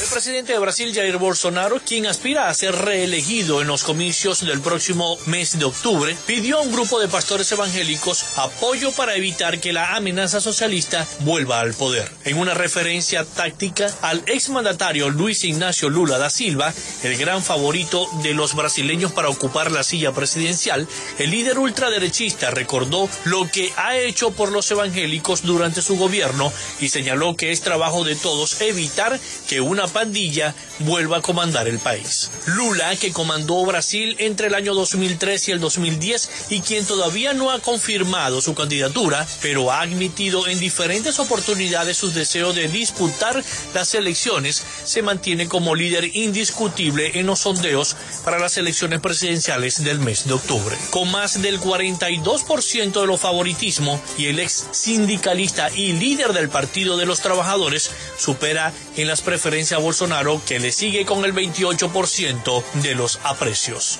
El 0.00 0.08
presidente 0.08 0.52
de 0.52 0.58
Brasil, 0.58 0.92
Jair 0.94 1.16
Bolsonaro, 1.18 1.80
quien 1.84 2.06
aspira 2.06 2.48
a 2.48 2.54
ser 2.54 2.74
reelegido 2.74 3.62
en 3.62 3.68
los 3.68 3.84
comicios 3.84 4.44
del 4.44 4.60
próximo 4.60 5.18
mes 5.26 5.58
de 5.58 5.64
octubre, 5.64 6.16
pidió 6.26 6.65
un 6.66 6.72
grupo 6.72 6.98
de 6.98 7.06
pastores 7.06 7.50
evangélicos 7.52 8.24
apoyo 8.36 8.90
para 8.90 9.14
evitar 9.14 9.60
que 9.60 9.72
la 9.72 9.94
amenaza 9.94 10.40
socialista 10.40 11.06
vuelva 11.20 11.60
al 11.60 11.74
poder. 11.74 12.10
En 12.24 12.38
una 12.38 12.54
referencia 12.54 13.24
táctica 13.24 13.94
al 14.02 14.24
exmandatario 14.26 15.08
Luis 15.08 15.44
Ignacio 15.44 15.88
Lula 15.88 16.18
da 16.18 16.28
Silva, 16.28 16.74
el 17.04 17.16
gran 17.18 17.44
favorito 17.44 18.08
de 18.24 18.34
los 18.34 18.56
brasileños 18.56 19.12
para 19.12 19.28
ocupar 19.28 19.70
la 19.70 19.84
silla 19.84 20.10
presidencial, 20.10 20.88
el 21.20 21.30
líder 21.30 21.60
ultraderechista 21.60 22.50
recordó 22.50 23.08
lo 23.24 23.48
que 23.48 23.72
ha 23.76 23.96
hecho 23.96 24.32
por 24.32 24.50
los 24.50 24.68
evangélicos 24.68 25.42
durante 25.42 25.82
su 25.82 25.96
gobierno 25.96 26.52
y 26.80 26.88
señaló 26.88 27.36
que 27.36 27.52
es 27.52 27.60
trabajo 27.60 28.02
de 28.02 28.16
todos 28.16 28.60
evitar 28.60 29.20
que 29.48 29.60
una 29.60 29.86
pandilla 29.86 30.52
vuelva 30.80 31.18
a 31.18 31.22
comandar 31.22 31.68
el 31.68 31.78
país. 31.78 32.30
Lula, 32.46 32.96
que 32.96 33.12
comandó 33.12 33.64
Brasil 33.64 34.16
entre 34.18 34.48
el 34.48 34.54
año 34.54 34.74
2003 34.74 35.48
y 35.48 35.52
el 35.52 35.60
2010 35.60 36.30
y 36.50 36.55
quien 36.60 36.86
todavía 36.86 37.34
no 37.34 37.50
ha 37.50 37.58
confirmado 37.58 38.40
su 38.40 38.54
candidatura, 38.54 39.26
pero 39.42 39.70
ha 39.72 39.80
admitido 39.80 40.46
en 40.46 40.58
diferentes 40.60 41.18
oportunidades 41.18 41.96
su 41.96 42.10
deseo 42.12 42.52
de 42.52 42.68
disputar 42.68 43.42
las 43.74 43.94
elecciones, 43.94 44.62
se 44.84 45.02
mantiene 45.02 45.48
como 45.48 45.74
líder 45.74 46.16
indiscutible 46.16 47.18
en 47.18 47.26
los 47.26 47.40
sondeos 47.40 47.96
para 48.24 48.38
las 48.38 48.56
elecciones 48.56 49.00
presidenciales 49.00 49.82
del 49.84 49.98
mes 49.98 50.26
de 50.26 50.34
octubre. 50.34 50.76
Con 50.90 51.10
más 51.10 51.42
del 51.42 51.60
42% 51.60 53.00
de 53.00 53.06
los 53.06 53.20
favoritismo 53.20 54.00
y 54.18 54.26
el 54.26 54.38
ex 54.38 54.66
sindicalista 54.70 55.70
y 55.74 55.92
líder 55.92 56.32
del 56.32 56.48
Partido 56.48 56.96
de 56.96 57.06
los 57.06 57.20
Trabajadores 57.20 57.90
supera 58.18 58.72
en 58.96 59.08
las 59.08 59.20
preferencias 59.20 59.78
a 59.78 59.82
Bolsonaro 59.82 60.40
que 60.46 60.58
le 60.58 60.72
sigue 60.72 61.04
con 61.04 61.24
el 61.24 61.34
28% 61.34 62.62
de 62.74 62.94
los 62.94 63.18
aprecios. 63.24 63.98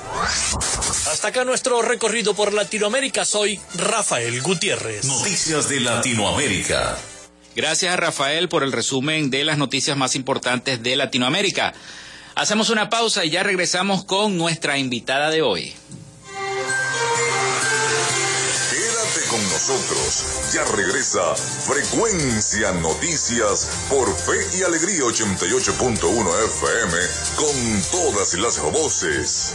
Hasta 1.10 1.28
acá 1.28 1.44
nuestro 1.44 1.82
recorrido 1.82 2.34
por 2.34 2.45
Latinoamérica. 2.52 3.24
Soy 3.24 3.60
Rafael 3.74 4.40
Gutiérrez. 4.42 5.04
Noticias 5.04 5.68
de 5.68 5.80
Latinoamérica. 5.80 6.96
Gracias 7.56 7.92
a 7.92 7.96
Rafael 7.96 8.48
por 8.50 8.62
el 8.62 8.72
resumen 8.72 9.30
de 9.30 9.42
las 9.42 9.56
noticias 9.56 9.96
más 9.96 10.14
importantes 10.14 10.82
de 10.82 10.94
Latinoamérica. 10.94 11.72
Hacemos 12.34 12.68
una 12.68 12.90
pausa 12.90 13.24
y 13.24 13.30
ya 13.30 13.42
regresamos 13.42 14.04
con 14.04 14.36
nuestra 14.36 14.76
invitada 14.76 15.30
de 15.30 15.40
hoy. 15.40 15.72
Quédate 18.70 19.26
con 19.30 19.42
nosotros. 19.44 20.52
Ya 20.52 20.64
regresa 20.64 21.34
Frecuencia 21.34 22.72
Noticias 22.72 23.86
por 23.88 24.14
Fe 24.14 24.58
y 24.58 24.62
Alegría 24.62 25.00
88.1 25.00 26.44
FM 26.44 26.98
con 27.36 27.82
todas 27.90 28.34
las 28.34 28.60
voces. 28.60 29.54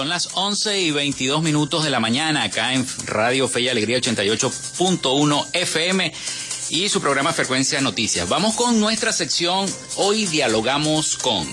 Son 0.00 0.08
las 0.08 0.30
11 0.32 0.80
y 0.80 0.90
22 0.92 1.42
minutos 1.42 1.84
de 1.84 1.90
la 1.90 2.00
mañana 2.00 2.44
acá 2.44 2.72
en 2.72 2.86
Radio 3.04 3.46
Fe 3.48 3.60
y 3.60 3.68
Alegría 3.68 3.98
88.1 3.98 5.46
FM 5.52 6.10
y 6.70 6.88
su 6.88 7.02
programa 7.02 7.34
Frecuencia 7.34 7.82
Noticias. 7.82 8.26
Vamos 8.26 8.54
con 8.54 8.80
nuestra 8.80 9.12
sección 9.12 9.70
Hoy 9.96 10.24
dialogamos 10.24 11.18
con. 11.18 11.46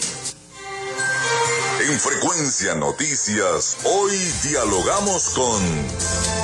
En 1.89 1.99
Frecuencia 1.99 2.75
Noticias, 2.75 3.79
hoy 3.83 4.15
dialogamos 4.43 5.27
con... 5.31 6.36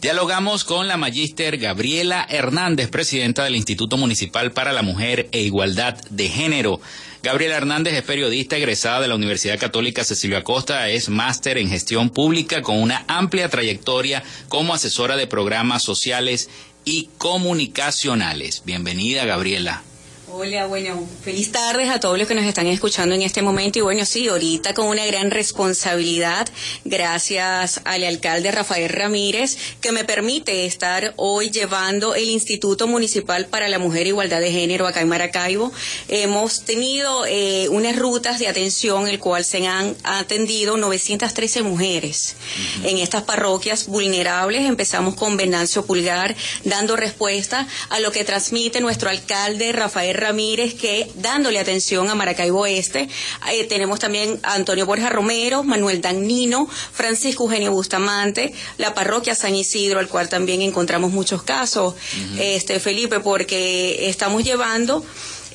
Dialogamos 0.00 0.64
con 0.64 0.88
la 0.88 0.96
magíster 0.96 1.58
Gabriela 1.58 2.26
Hernández, 2.26 2.88
presidenta 2.88 3.44
del 3.44 3.54
Instituto 3.54 3.98
Municipal 3.98 4.50
para 4.50 4.72
la 4.72 4.80
Mujer 4.80 5.28
e 5.30 5.42
Igualdad 5.42 5.94
de 6.08 6.30
Género. 6.30 6.80
Gabriela 7.22 7.58
Hernández 7.58 7.92
es 7.92 8.02
periodista 8.02 8.56
egresada 8.56 9.02
de 9.02 9.08
la 9.08 9.14
Universidad 9.14 9.58
Católica 9.58 10.02
Cecilio 10.02 10.38
Acosta, 10.38 10.88
es 10.88 11.10
máster 11.10 11.58
en 11.58 11.68
gestión 11.68 12.08
pública 12.08 12.62
con 12.62 12.80
una 12.80 13.04
amplia 13.08 13.50
trayectoria 13.50 14.22
como 14.48 14.72
asesora 14.72 15.16
de 15.16 15.26
programas 15.26 15.82
sociales 15.82 16.48
y 16.86 17.10
comunicacionales. 17.18 18.62
Bienvenida, 18.64 19.26
Gabriela. 19.26 19.82
Hola, 20.32 20.66
bueno, 20.66 21.08
feliz 21.24 21.50
tardes 21.50 21.90
a 21.90 21.98
todos 21.98 22.16
los 22.16 22.28
que 22.28 22.36
nos 22.36 22.44
están 22.44 22.68
escuchando 22.68 23.16
en 23.16 23.22
este 23.22 23.42
momento 23.42 23.80
y 23.80 23.82
bueno, 23.82 24.04
sí, 24.04 24.28
ahorita 24.28 24.74
con 24.74 24.86
una 24.86 25.04
gran 25.04 25.32
responsabilidad, 25.32 26.48
gracias 26.84 27.80
al 27.84 28.04
alcalde 28.04 28.52
Rafael 28.52 28.88
Ramírez, 28.90 29.58
que 29.80 29.90
me 29.90 30.04
permite 30.04 30.66
estar 30.66 31.14
hoy 31.16 31.50
llevando 31.50 32.14
el 32.14 32.30
Instituto 32.30 32.86
Municipal 32.86 33.46
para 33.46 33.68
la 33.68 33.80
Mujer 33.80 34.06
e 34.06 34.10
Igualdad 34.10 34.40
de 34.40 34.52
Género 34.52 34.86
acá 34.86 35.00
en 35.00 35.08
Maracaibo. 35.08 35.72
Hemos 36.06 36.64
tenido 36.64 37.26
eh, 37.26 37.68
unas 37.68 37.98
rutas 37.98 38.38
de 38.38 38.46
atención, 38.46 39.08
el 39.08 39.18
cual 39.18 39.44
se 39.44 39.66
han 39.66 39.96
atendido 40.04 40.76
913 40.76 41.62
mujeres 41.62 42.36
en 42.84 42.98
estas 42.98 43.24
parroquias 43.24 43.88
vulnerables. 43.88 44.64
Empezamos 44.64 45.16
con 45.16 45.36
Venancio 45.36 45.84
Pulgar, 45.84 46.36
dando 46.62 46.94
respuesta 46.94 47.66
a 47.88 47.98
lo 47.98 48.12
que 48.12 48.22
transmite 48.22 48.80
nuestro 48.80 49.10
alcalde 49.10 49.72
Rafael 49.72 50.19
Ramírez, 50.20 50.74
que 50.74 51.10
dándole 51.16 51.58
atención 51.58 52.08
a 52.08 52.14
Maracaibo 52.14 52.60
Oeste, 52.60 53.08
eh, 53.52 53.64
tenemos 53.64 53.98
también 53.98 54.38
a 54.42 54.54
Antonio 54.54 54.86
Borja 54.86 55.08
Romero, 55.08 55.62
Manuel 55.64 56.00
Dagnino, 56.00 56.68
Francisco 56.68 57.44
Eugenio 57.44 57.72
Bustamante, 57.72 58.52
la 58.78 58.94
parroquia 58.94 59.34
San 59.34 59.54
Isidro, 59.54 59.98
al 59.98 60.08
cual 60.08 60.28
también 60.28 60.62
encontramos 60.62 61.10
muchos 61.10 61.42
casos, 61.42 61.94
este 62.38 62.80
Felipe, 62.80 63.20
porque 63.20 64.08
estamos 64.08 64.44
llevando 64.44 65.04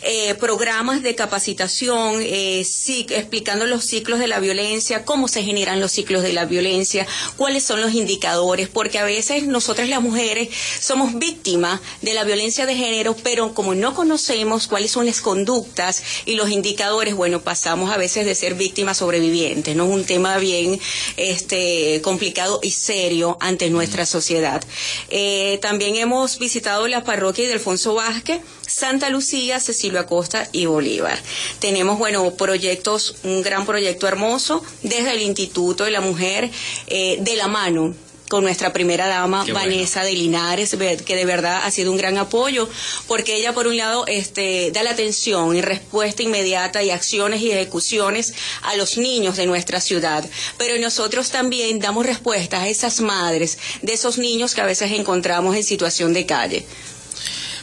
eh, 0.07 0.35
programas 0.35 1.01
de 1.01 1.15
capacitación, 1.15 2.21
eh, 2.21 2.63
explicando 3.09 3.65
los 3.65 3.83
ciclos 3.85 4.19
de 4.19 4.27
la 4.27 4.39
violencia, 4.39 5.03
cómo 5.03 5.27
se 5.27 5.41
generan 5.41 5.79
los 5.79 5.93
ciclos 5.93 6.21
de 6.21 6.31
la 6.31 6.45
violencia, 6.45 7.07
cuáles 7.37 7.63
son 7.63 7.81
los 7.81 7.95
indicadores, 7.95 8.69
porque 8.69 8.99
a 8.99 9.03
veces 9.03 9.47
nosotras 9.47 9.89
las 9.89 10.03
mujeres 10.03 10.49
somos 10.79 11.17
víctimas 11.17 11.81
de 12.03 12.13
la 12.13 12.23
violencia 12.23 12.67
de 12.67 12.75
género, 12.75 13.15
pero 13.23 13.55
como 13.55 13.73
no 13.73 13.95
conocemos 13.95 14.67
cuáles 14.67 14.91
son 14.91 15.07
las 15.07 15.21
conductas 15.21 16.03
y 16.25 16.35
los 16.35 16.51
indicadores, 16.51 17.15
bueno, 17.15 17.41
pasamos 17.41 17.91
a 17.91 17.97
veces 17.97 18.27
de 18.27 18.35
ser 18.35 18.53
víctimas 18.53 18.97
sobrevivientes, 18.97 19.75
¿no? 19.75 19.85
Un 19.85 20.05
tema 20.05 20.37
bien 20.37 20.79
este, 21.17 21.99
complicado 22.03 22.59
y 22.61 22.69
serio 22.69 23.39
ante 23.41 23.71
nuestra 23.71 24.05
sociedad. 24.05 24.63
Eh, 25.09 25.57
también 25.63 25.95
hemos 25.95 26.37
visitado 26.37 26.87
la 26.87 27.03
parroquia 27.03 27.47
de 27.47 27.53
Alfonso 27.53 27.95
Vázquez, 27.95 28.41
Santa 28.67 29.09
Lucía, 29.09 29.59
Cecilio 29.95 29.99
Acosta 29.99 30.47
y 30.51 30.65
Bolívar. 30.65 31.17
Tenemos, 31.59 31.97
bueno, 31.97 32.33
proyectos, 32.35 33.15
un 33.23 33.41
gran 33.41 33.65
proyecto 33.65 34.07
hermoso 34.07 34.63
desde 34.83 35.11
el 35.11 35.21
Instituto 35.21 35.85
de 35.85 35.91
la 35.91 36.01
Mujer 36.01 36.49
eh, 36.87 37.17
de 37.21 37.35
la 37.35 37.47
mano 37.47 37.93
con 38.27 38.43
nuestra 38.43 38.73
primera 38.73 39.07
dama 39.07 39.45
Vanessa 39.53 40.03
de 40.03 40.13
Linares, 40.13 40.75
que 41.05 41.15
de 41.15 41.25
verdad 41.25 41.61
ha 41.63 41.69
sido 41.69 41.91
un 41.91 41.97
gran 41.97 42.17
apoyo, 42.17 42.67
porque 43.07 43.35
ella 43.35 43.53
por 43.53 43.67
un 43.67 43.77
lado 43.77 44.05
este, 44.07 44.71
da 44.71 44.81
la 44.81 44.91
atención 44.91 45.55
y 45.55 45.61
respuesta 45.61 46.23
inmediata 46.23 46.81
y 46.81 46.89
acciones 46.89 47.41
y 47.41 47.51
ejecuciones 47.51 48.33
a 48.63 48.75
los 48.77 48.97
niños 48.97 49.37
de 49.37 49.45
nuestra 49.45 49.79
ciudad, 49.79 50.27
pero 50.57 50.79
nosotros 50.79 51.29
también 51.29 51.79
damos 51.79 52.05
respuesta 52.05 52.61
a 52.61 52.67
esas 52.67 52.99
madres 52.99 53.59
de 53.83 53.93
esos 53.93 54.17
niños 54.17 54.55
que 54.55 54.61
a 54.61 54.65
veces 54.65 54.91
encontramos 54.91 55.55
en 55.55 55.63
situación 55.63 56.13
de 56.13 56.25
calle. 56.25 56.65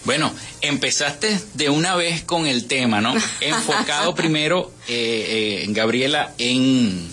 Bueno, 0.04 0.34
empezaste 0.60 1.38
de 1.54 1.70
una 1.70 1.94
vez 1.94 2.22
con 2.22 2.46
el 2.46 2.66
tema, 2.66 3.00
¿no? 3.00 3.14
Enfocado 3.40 4.14
primero, 4.14 4.72
eh, 4.88 5.64
eh, 5.64 5.66
Gabriela, 5.68 6.34
en, 6.38 7.08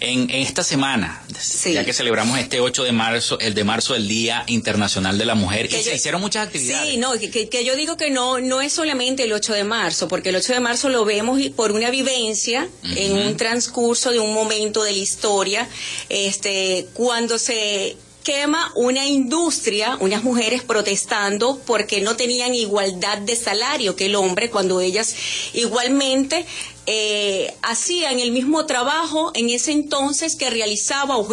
en, 0.00 0.28
esta 0.30 0.62
semana, 0.62 1.22
ya 1.64 1.84
que 1.86 1.94
celebramos 1.94 2.38
este 2.38 2.60
8 2.60 2.84
de 2.84 2.92
marzo, 2.92 3.40
el 3.40 3.54
de 3.54 3.64
marzo, 3.64 3.94
el 3.94 4.06
Día 4.08 4.44
Internacional 4.46 5.16
de 5.16 5.24
la 5.24 5.34
Mujer, 5.34 5.66
y 5.72 5.82
se 5.82 5.94
hicieron 5.94 6.20
muchas 6.20 6.46
actividades. 6.46 6.90
Sí, 6.90 6.98
no, 6.98 7.12
que, 7.14 7.64
yo 7.64 7.76
digo 7.76 7.96
que 7.96 8.10
no, 8.10 8.40
no 8.40 8.60
es 8.60 8.74
solamente 8.74 9.24
el 9.24 9.32
8 9.32 9.54
de 9.54 9.64
marzo, 9.64 10.06
porque 10.06 10.28
el 10.28 10.36
8 10.36 10.52
de 10.52 10.60
marzo 10.60 10.90
lo 10.90 11.06
vemos 11.06 11.40
por 11.56 11.72
una 11.72 11.88
vivencia 11.90 12.68
en 12.94 13.16
un 13.16 13.38
transcurso 13.38 14.10
de 14.10 14.18
un 14.18 14.34
momento 14.34 14.82
de 14.82 14.92
la 14.92 14.98
historia, 14.98 15.68
este, 16.10 16.86
cuando 16.92 17.38
se 17.38 17.96
quema 18.28 18.70
una 18.74 19.06
industria, 19.06 19.96
unas 20.00 20.22
mujeres 20.22 20.62
protestando 20.62 21.58
porque 21.64 22.02
no 22.02 22.14
tenían 22.14 22.54
igualdad 22.54 23.16
de 23.16 23.34
salario 23.34 23.96
que 23.96 24.04
el 24.04 24.16
hombre, 24.16 24.50
cuando 24.50 24.82
ellas 24.82 25.16
igualmente 25.54 26.44
eh, 26.90 27.52
hacían 27.60 28.18
el 28.18 28.32
mismo 28.32 28.64
trabajo 28.64 29.30
en 29.34 29.50
ese 29.50 29.72
entonces 29.72 30.36
que 30.36 30.48
realizaba 30.48 31.18
o 31.18 31.28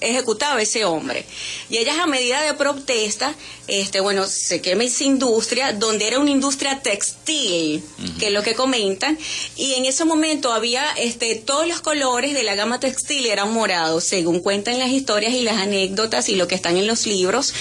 ejecutaba 0.00 0.60
ese 0.60 0.84
hombre. 0.84 1.24
Y 1.70 1.76
ellas 1.76 1.96
a 2.00 2.06
medida 2.06 2.42
de 2.42 2.54
protesta, 2.54 3.36
este, 3.68 4.00
bueno, 4.00 4.26
se 4.26 4.60
quema 4.60 4.82
esa 4.82 5.04
industria, 5.04 5.74
donde 5.74 6.08
era 6.08 6.18
una 6.18 6.32
industria 6.32 6.80
textil, 6.82 7.84
que 8.18 8.26
es 8.26 8.32
lo 8.32 8.42
que 8.42 8.56
comentan, 8.56 9.16
y 9.54 9.74
en 9.74 9.84
ese 9.84 10.04
momento 10.04 10.52
había 10.52 10.90
este, 10.96 11.36
todos 11.36 11.68
los 11.68 11.80
colores 11.80 12.34
de 12.34 12.42
la 12.42 12.56
gama 12.56 12.80
textil 12.80 13.26
eran 13.26 13.52
morados, 13.52 14.02
según 14.02 14.40
cuentan 14.40 14.80
las 14.80 14.90
historias 14.90 15.34
y 15.34 15.42
las 15.42 15.58
anécdotas 15.58 16.28
y 16.28 16.34
lo 16.34 16.48
que 16.48 16.56
están 16.56 16.76
en 16.78 16.88
los 16.88 17.06
libros, 17.06 17.54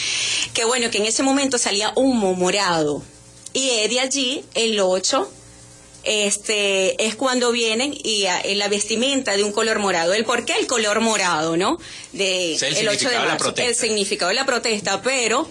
que 0.56 0.66
bueno, 0.66 0.90
que 0.90 0.98
en 0.98 1.06
ese 1.06 1.22
momento 1.22 1.60
salía 1.60 1.94
humo 1.96 2.34
morado. 2.34 3.04
Y 3.54 3.68
de 3.88 4.00
allí 4.00 4.44
el 4.56 4.80
8 4.80 5.30
este, 6.04 7.06
es 7.06 7.16
cuando 7.16 7.52
vienen 7.52 7.94
y 7.94 8.26
en 8.26 8.60
la 8.60 8.68
vestimenta 8.68 9.36
de 9.36 9.44
un 9.44 9.52
color 9.52 9.80
morado. 9.80 10.14
¿El 10.14 10.26
por 10.26 10.46
qué 10.46 10.54
el 10.54 10.68
color 10.68 11.02
morado, 11.02 11.58
no? 11.58 11.78
De, 12.12 12.56
el, 12.56 12.88
8 12.88 13.10
de 13.10 13.20
marzo, 13.20 13.54
el 13.58 13.76
significado 13.76 14.30
de 14.30 14.36
la 14.36 14.46
protesta, 14.46 15.02
pero 15.02 15.48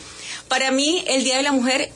para 0.48 0.70
mí 0.70 1.04
el 1.06 1.24
Día 1.24 1.36
de 1.36 1.42
la 1.42 1.52
Mujer 1.52 1.90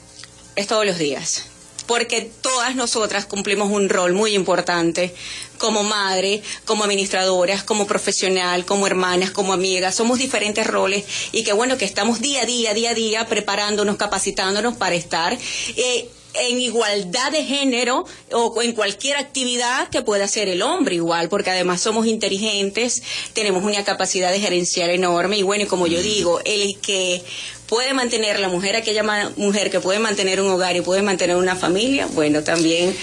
es 0.55 0.67
todos 0.67 0.85
los 0.85 0.97
días 0.97 1.45
porque 1.87 2.29
todas 2.41 2.75
nosotras 2.75 3.25
cumplimos 3.25 3.71
un 3.71 3.89
rol 3.89 4.13
muy 4.13 4.35
importante 4.35 5.15
como 5.57 5.83
madre, 5.83 6.43
como 6.65 6.83
administradoras, 6.83 7.63
como 7.63 7.87
profesional, 7.87 8.65
como 8.65 8.85
hermanas, 8.85 9.31
como 9.31 9.53
amigas, 9.53 9.95
somos 9.95 10.19
diferentes 10.19 10.67
roles 10.67 11.05
y 11.31 11.43
que 11.43 11.53
bueno 11.53 11.77
que 11.77 11.85
estamos 11.85 12.19
día 12.19 12.43
a 12.43 12.45
día, 12.45 12.73
día 12.73 12.91
a 12.91 12.93
día 12.93 13.25
preparándonos, 13.27 13.95
capacitándonos 13.95 14.75
para 14.77 14.95
estar 14.95 15.35
eh, 15.77 16.09
en 16.39 16.59
igualdad 16.59 17.31
de 17.31 17.43
género 17.43 18.05
o 18.31 18.61
en 18.61 18.73
cualquier 18.73 19.17
actividad 19.17 19.89
que 19.89 20.01
pueda 20.01 20.25
hacer 20.25 20.47
el 20.49 20.61
hombre 20.61 20.95
igual, 20.95 21.29
porque 21.29 21.51
además 21.51 21.81
somos 21.81 22.07
inteligentes, 22.07 23.03
tenemos 23.33 23.63
una 23.63 23.83
capacidad 23.83 24.31
de 24.31 24.39
gerenciar 24.39 24.89
enorme. 24.89 25.37
Y 25.37 25.43
bueno, 25.43 25.63
y 25.63 25.67
como 25.67 25.87
yo 25.87 26.01
digo, 26.01 26.39
el 26.45 26.79
que 26.79 27.21
puede 27.67 27.93
mantener 27.93 28.39
la 28.39 28.49
mujer, 28.49 28.75
aquella 28.75 29.03
mujer 29.35 29.69
que 29.69 29.79
puede 29.79 29.99
mantener 29.99 30.41
un 30.41 30.49
hogar 30.49 30.75
y 30.75 30.81
puede 30.81 31.01
mantener 31.01 31.35
una 31.35 31.55
familia, 31.55 32.07
bueno, 32.13 32.43
también 32.43 32.95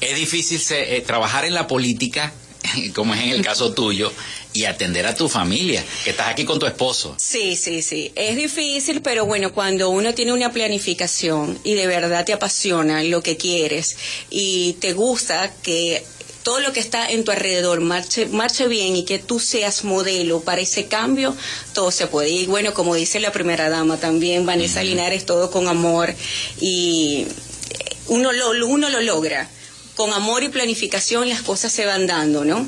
Es 0.00 0.14
difícil 0.16 0.60
eh, 0.70 1.02
trabajar 1.06 1.44
en 1.44 1.54
la 1.54 1.66
política, 1.66 2.32
como 2.94 3.14
es 3.14 3.20
en 3.20 3.30
el 3.30 3.42
caso 3.42 3.72
tuyo, 3.72 4.12
y 4.52 4.64
atender 4.64 5.06
a 5.06 5.14
tu 5.14 5.28
familia, 5.28 5.84
que 6.04 6.10
estás 6.10 6.28
aquí 6.28 6.44
con 6.44 6.58
tu 6.58 6.66
esposo. 6.66 7.14
Sí, 7.18 7.54
sí, 7.54 7.82
sí. 7.82 8.12
Es 8.14 8.36
difícil, 8.36 9.02
pero 9.02 9.26
bueno, 9.26 9.52
cuando 9.52 9.90
uno 9.90 10.14
tiene 10.14 10.32
una 10.32 10.52
planificación 10.52 11.58
y 11.64 11.74
de 11.74 11.86
verdad 11.86 12.24
te 12.24 12.32
apasiona 12.32 13.02
lo 13.02 13.22
que 13.22 13.36
quieres 13.36 13.96
y 14.30 14.74
te 14.80 14.94
gusta 14.94 15.52
que 15.62 16.02
todo 16.42 16.60
lo 16.60 16.72
que 16.72 16.80
está 16.80 17.10
en 17.10 17.24
tu 17.24 17.30
alrededor 17.30 17.80
marche, 17.80 18.24
marche 18.26 18.68
bien 18.68 18.96
y 18.96 19.04
que 19.04 19.18
tú 19.18 19.38
seas 19.38 19.84
modelo 19.84 20.40
para 20.40 20.62
ese 20.62 20.86
cambio, 20.86 21.36
todo 21.74 21.90
se 21.90 22.06
puede. 22.06 22.30
Y 22.30 22.46
bueno, 22.46 22.72
como 22.72 22.94
dice 22.94 23.20
la 23.20 23.32
primera 23.32 23.68
dama 23.68 23.98
también, 23.98 24.46
Vanessa 24.46 24.82
Linares, 24.82 25.26
todo 25.26 25.50
con 25.50 25.68
amor 25.68 26.14
y 26.58 27.26
uno 28.06 28.32
lo, 28.32 28.66
uno 28.66 28.88
lo 28.88 29.00
logra. 29.02 29.50
Con 29.98 30.12
amor 30.12 30.44
y 30.44 30.48
planificación 30.48 31.28
las 31.28 31.42
cosas 31.42 31.72
se 31.72 31.84
van 31.84 32.06
dando, 32.06 32.44
¿no? 32.44 32.64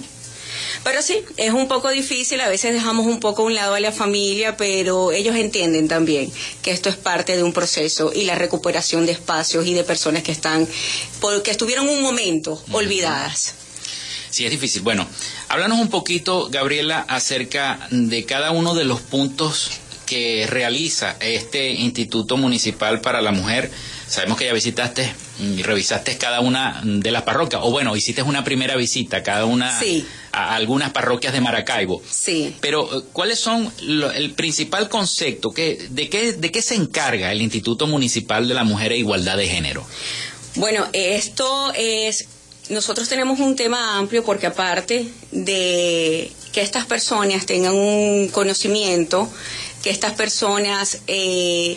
Pero 0.83 1.01
sí, 1.01 1.23
es 1.37 1.53
un 1.53 1.69
poco 1.69 1.89
difícil, 1.89 2.41
a 2.41 2.49
veces 2.49 2.73
dejamos 2.73 3.07
un 3.07 3.21
poco 3.21 3.43
a 3.43 3.45
un 3.45 3.55
lado 3.55 3.75
a 3.75 3.81
la 3.81 3.93
familia, 3.93 4.57
pero 4.57 5.13
ellos 5.13 5.37
entienden 5.37 5.87
también 5.87 6.33
que 6.61 6.73
esto 6.73 6.89
es 6.89 6.97
parte 6.97 7.37
de 7.37 7.45
un 7.45 7.53
proceso 7.53 8.11
y 8.13 8.25
la 8.25 8.35
recuperación 8.35 9.07
de 9.07 9.13
espacios 9.13 9.65
y 9.65 9.75
de 9.75 9.85
personas 9.85 10.25
que 10.25 10.33
están, 10.33 10.67
porque 11.21 11.53
estuvieron 11.53 11.89
un 11.89 12.03
momento 12.03 12.61
olvidadas. 12.73 13.55
Sí, 14.31 14.45
es 14.45 14.51
difícil. 14.51 14.83
Bueno, 14.83 15.07
háblanos 15.47 15.79
un 15.79 15.89
poquito, 15.89 16.49
Gabriela, 16.51 17.05
acerca 17.07 17.87
de 17.93 18.25
cada 18.25 18.51
uno 18.51 18.75
de 18.75 18.87
los 18.87 19.01
puntos 19.01 19.71
que 20.05 20.49
realiza 20.49 21.17
este 21.21 21.71
Instituto 21.71 22.37
Municipal 22.37 23.01
para 23.01 23.23
la 23.23 23.31
Mujer. 23.31 23.71
Sabemos 24.11 24.39
que 24.39 24.47
ya 24.47 24.53
visitaste 24.53 25.15
y 25.39 25.63
revisaste 25.63 26.19
cada 26.19 26.41
una 26.41 26.83
de 26.85 27.13
las 27.13 27.23
parroquias, 27.23 27.63
o 27.65 27.71
bueno, 27.71 27.95
hiciste 27.95 28.23
una 28.23 28.43
primera 28.43 28.75
visita 28.75 29.19
a 29.19 29.23
cada 29.23 29.45
una, 29.45 29.81
a 30.33 30.57
algunas 30.57 30.91
parroquias 30.91 31.33
de 31.33 31.41
Maracaibo. 31.41 32.03
Sí. 32.11 32.57
Pero, 32.61 32.99
eh, 32.99 33.05
¿cuáles 33.13 33.39
son 33.39 33.73
el 33.81 34.33
principal 34.33 34.89
concepto? 34.89 35.53
Que, 35.53 35.87
de, 35.91 36.09
qué, 36.09 36.33
¿De 36.33 36.51
qué 36.51 36.61
se 36.61 36.75
encarga 36.75 37.31
el 37.31 37.41
Instituto 37.41 37.87
Municipal 37.87 38.49
de 38.49 38.55
la 38.55 38.65
Mujer 38.65 38.91
e 38.91 38.99
Igualdad 38.99 39.37
de 39.37 39.47
Género? 39.47 39.87
Bueno, 40.57 40.89
esto 40.93 41.73
es 41.77 42.27
nosotros 42.69 43.09
tenemos 43.09 43.39
un 43.39 43.55
tema 43.55 43.97
amplio 43.97 44.25
porque 44.25 44.47
aparte 44.47 45.07
de 45.31 46.33
que 46.53 46.61
estas 46.63 46.87
personas 46.87 47.47
tengan 47.47 47.75
un 47.75 48.29
conocimiento, 48.29 49.29
que 49.83 49.91
estas 49.91 50.13
personas 50.13 50.99
eh, 51.07 51.77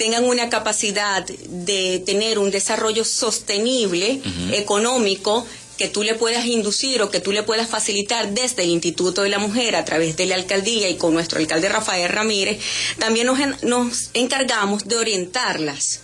tengan 0.00 0.24
una 0.24 0.48
capacidad 0.48 1.26
de 1.26 2.02
tener 2.06 2.38
un 2.38 2.50
desarrollo 2.50 3.04
sostenible, 3.04 4.22
económico, 4.50 5.46
que 5.76 5.88
tú 5.88 6.02
le 6.02 6.14
puedas 6.14 6.46
inducir 6.46 7.02
o 7.02 7.10
que 7.10 7.20
tú 7.20 7.32
le 7.32 7.42
puedas 7.42 7.68
facilitar 7.68 8.32
desde 8.32 8.62
el 8.62 8.70
Instituto 8.70 9.24
de 9.24 9.28
la 9.28 9.38
Mujer 9.38 9.76
a 9.76 9.84
través 9.84 10.16
de 10.16 10.24
la 10.24 10.36
alcaldía 10.36 10.88
y 10.88 10.96
con 10.96 11.12
nuestro 11.12 11.38
alcalde 11.38 11.68
Rafael 11.68 12.08
Ramírez, 12.08 12.62
también 12.98 13.26
nos 13.60 14.08
encargamos 14.14 14.88
de 14.88 14.96
orientarlas 14.96 16.00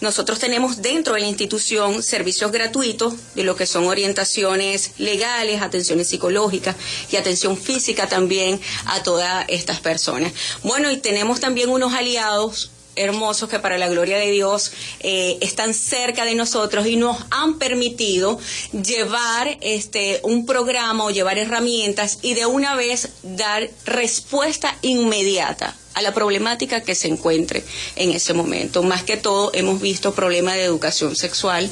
nosotros 0.00 0.38
tenemos 0.38 0.80
dentro 0.80 1.14
de 1.14 1.20
la 1.22 1.26
institución 1.26 2.04
servicios 2.04 2.52
gratuitos 2.52 3.14
de 3.34 3.42
lo 3.42 3.56
que 3.56 3.66
son 3.66 3.86
orientaciones 3.86 4.92
legales, 4.98 5.60
atenciones 5.60 6.08
psicológicas 6.08 6.76
y 7.10 7.16
atención 7.16 7.56
física 7.56 8.06
también 8.08 8.60
a 8.86 9.02
todas 9.02 9.44
estas 9.48 9.80
personas. 9.80 10.32
Bueno, 10.62 10.88
y 10.92 10.98
tenemos 10.98 11.40
también 11.40 11.70
unos 11.70 11.94
aliados 11.94 12.70
hermosos 12.98 13.48
que 13.48 13.58
para 13.58 13.78
la 13.78 13.88
gloria 13.88 14.18
de 14.18 14.30
Dios 14.30 14.72
eh, 15.00 15.38
están 15.40 15.74
cerca 15.74 16.24
de 16.24 16.34
nosotros 16.34 16.86
y 16.86 16.96
nos 16.96 17.16
han 17.30 17.58
permitido 17.58 18.38
llevar 18.72 19.58
este 19.60 20.20
un 20.22 20.46
programa 20.46 21.04
o 21.04 21.10
llevar 21.10 21.38
herramientas 21.38 22.18
y 22.22 22.34
de 22.34 22.46
una 22.46 22.74
vez 22.74 23.10
dar 23.22 23.68
respuesta 23.84 24.76
inmediata 24.82 25.76
a 25.98 26.02
la 26.02 26.14
problemática 26.14 26.82
que 26.82 26.94
se 26.94 27.08
encuentre 27.08 27.64
en 27.96 28.12
ese 28.12 28.32
momento. 28.32 28.84
Más 28.84 29.02
que 29.02 29.16
todo 29.16 29.50
hemos 29.52 29.80
visto 29.80 30.14
problemas 30.14 30.54
de 30.54 30.62
educación 30.62 31.16
sexual, 31.16 31.68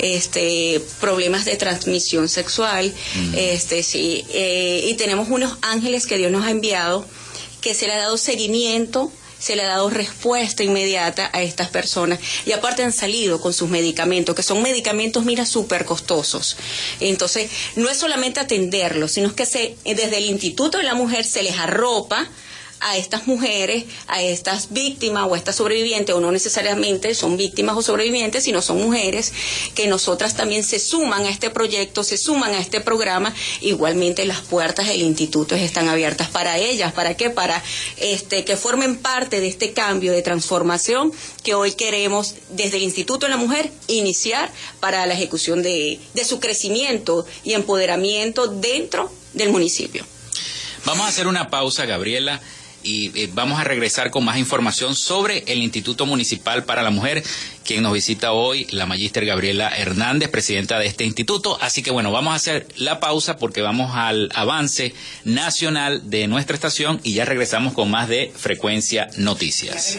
este, 0.00 0.82
problemas 1.00 1.44
de 1.44 1.54
transmisión 1.56 2.28
sexual, 2.28 2.92
mm. 3.14 3.34
este, 3.36 3.84
sí, 3.84 4.24
eh, 4.30 4.86
y 4.88 4.94
tenemos 4.94 5.28
unos 5.28 5.56
ángeles 5.62 6.08
que 6.08 6.18
Dios 6.18 6.32
nos 6.32 6.44
ha 6.46 6.50
enviado 6.50 7.06
que 7.60 7.74
se 7.74 7.86
le 7.86 7.92
ha 7.92 7.98
dado 7.98 8.16
seguimiento 8.16 9.12
se 9.40 9.56
le 9.56 9.62
ha 9.62 9.68
dado 9.68 9.90
respuesta 9.90 10.62
inmediata 10.62 11.30
a 11.32 11.42
estas 11.42 11.68
personas 11.68 12.20
y 12.46 12.52
aparte 12.52 12.84
han 12.84 12.92
salido 12.92 13.40
con 13.40 13.52
sus 13.52 13.68
medicamentos, 13.68 14.36
que 14.36 14.42
son 14.44 14.62
medicamentos, 14.62 15.24
mira, 15.24 15.44
súper 15.46 15.84
costosos. 15.84 16.56
Entonces, 17.00 17.50
no 17.74 17.88
es 17.88 17.96
solamente 17.96 18.38
atenderlos, 18.38 19.12
sino 19.12 19.34
que 19.34 19.46
se, 19.46 19.76
desde 19.84 20.18
el 20.18 20.26
Instituto 20.26 20.78
de 20.78 20.84
la 20.84 20.94
Mujer 20.94 21.24
se 21.24 21.42
les 21.42 21.58
arropa 21.58 22.28
a 22.80 22.96
estas 22.96 23.26
mujeres, 23.26 23.84
a 24.06 24.22
estas 24.22 24.72
víctimas 24.72 25.26
o 25.28 25.34
a 25.34 25.38
estas 25.38 25.56
sobrevivientes, 25.56 26.14
o 26.14 26.20
no 26.20 26.32
necesariamente 26.32 27.14
son 27.14 27.36
víctimas 27.36 27.76
o 27.76 27.82
sobrevivientes, 27.82 28.44
sino 28.44 28.62
son 28.62 28.78
mujeres 28.78 29.32
que 29.74 29.86
nosotras 29.86 30.34
también 30.34 30.64
se 30.64 30.78
suman 30.78 31.24
a 31.26 31.30
este 31.30 31.50
proyecto, 31.50 32.02
se 32.02 32.16
suman 32.16 32.52
a 32.54 32.58
este 32.58 32.80
programa. 32.80 33.34
Igualmente 33.60 34.24
las 34.24 34.40
puertas 34.40 34.88
del 34.88 35.02
instituto 35.02 35.54
están 35.54 35.88
abiertas 35.88 36.28
para 36.28 36.58
ellas. 36.58 36.92
¿Para 36.92 37.16
qué? 37.16 37.30
Para 37.30 37.62
este, 37.98 38.44
que 38.44 38.56
formen 38.56 38.96
parte 38.96 39.40
de 39.40 39.48
este 39.48 39.72
cambio 39.72 40.12
de 40.12 40.22
transformación 40.22 41.12
que 41.42 41.54
hoy 41.54 41.72
queremos 41.72 42.34
desde 42.50 42.78
el 42.78 42.82
Instituto 42.82 43.26
de 43.26 43.30
la 43.30 43.36
Mujer 43.36 43.70
iniciar 43.88 44.50
para 44.80 45.06
la 45.06 45.14
ejecución 45.14 45.62
de, 45.62 46.00
de 46.14 46.24
su 46.24 46.40
crecimiento 46.40 47.26
y 47.44 47.52
empoderamiento 47.52 48.46
dentro 48.46 49.12
del 49.34 49.50
municipio. 49.50 50.04
Vamos 50.84 51.04
a 51.04 51.08
hacer 51.08 51.26
una 51.26 51.50
pausa, 51.50 51.84
Gabriela 51.84 52.40
y 52.82 53.10
eh, 53.18 53.30
vamos 53.32 53.60
a 53.60 53.64
regresar 53.64 54.10
con 54.10 54.24
más 54.24 54.38
información 54.38 54.94
sobre 54.94 55.44
el 55.46 55.62
Instituto 55.62 56.06
Municipal 56.06 56.64
para 56.64 56.82
la 56.82 56.90
Mujer, 56.90 57.22
quien 57.64 57.82
nos 57.82 57.92
visita 57.92 58.32
hoy, 58.32 58.66
la 58.70 58.86
magíster 58.86 59.24
Gabriela 59.26 59.68
Hernández, 59.68 60.28
presidenta 60.28 60.78
de 60.78 60.86
este 60.86 61.04
instituto. 61.04 61.58
Así 61.60 61.82
que 61.82 61.90
bueno, 61.90 62.10
vamos 62.12 62.32
a 62.32 62.36
hacer 62.36 62.66
la 62.76 63.00
pausa 63.00 63.36
porque 63.36 63.62
vamos 63.62 63.94
al 63.94 64.30
avance 64.34 64.94
nacional 65.24 66.08
de 66.10 66.26
nuestra 66.26 66.54
estación 66.54 67.00
y 67.02 67.14
ya 67.14 67.24
regresamos 67.24 67.72
con 67.72 67.90
más 67.90 68.08
de 68.08 68.32
Frecuencia 68.36 69.08
Noticias 69.16 69.98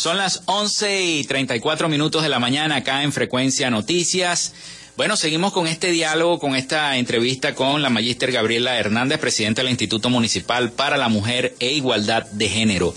Son 0.00 0.16
las 0.16 0.40
11 0.46 1.02
y 1.02 1.24
34 1.24 1.90
minutos 1.90 2.22
de 2.22 2.30
la 2.30 2.38
mañana 2.38 2.76
acá 2.76 3.02
en 3.02 3.12
Frecuencia 3.12 3.68
Noticias. 3.68 4.54
Bueno, 4.96 5.14
seguimos 5.14 5.52
con 5.52 5.66
este 5.66 5.90
diálogo, 5.90 6.38
con 6.38 6.56
esta 6.56 6.96
entrevista 6.96 7.54
con 7.54 7.82
la 7.82 7.90
magíster 7.90 8.32
Gabriela 8.32 8.78
Hernández, 8.78 9.18
presidenta 9.18 9.60
del 9.60 9.70
Instituto 9.70 10.08
Municipal 10.08 10.72
para 10.72 10.96
la 10.96 11.10
Mujer 11.10 11.54
e 11.60 11.72
Igualdad 11.72 12.24
de 12.30 12.48
Género. 12.48 12.94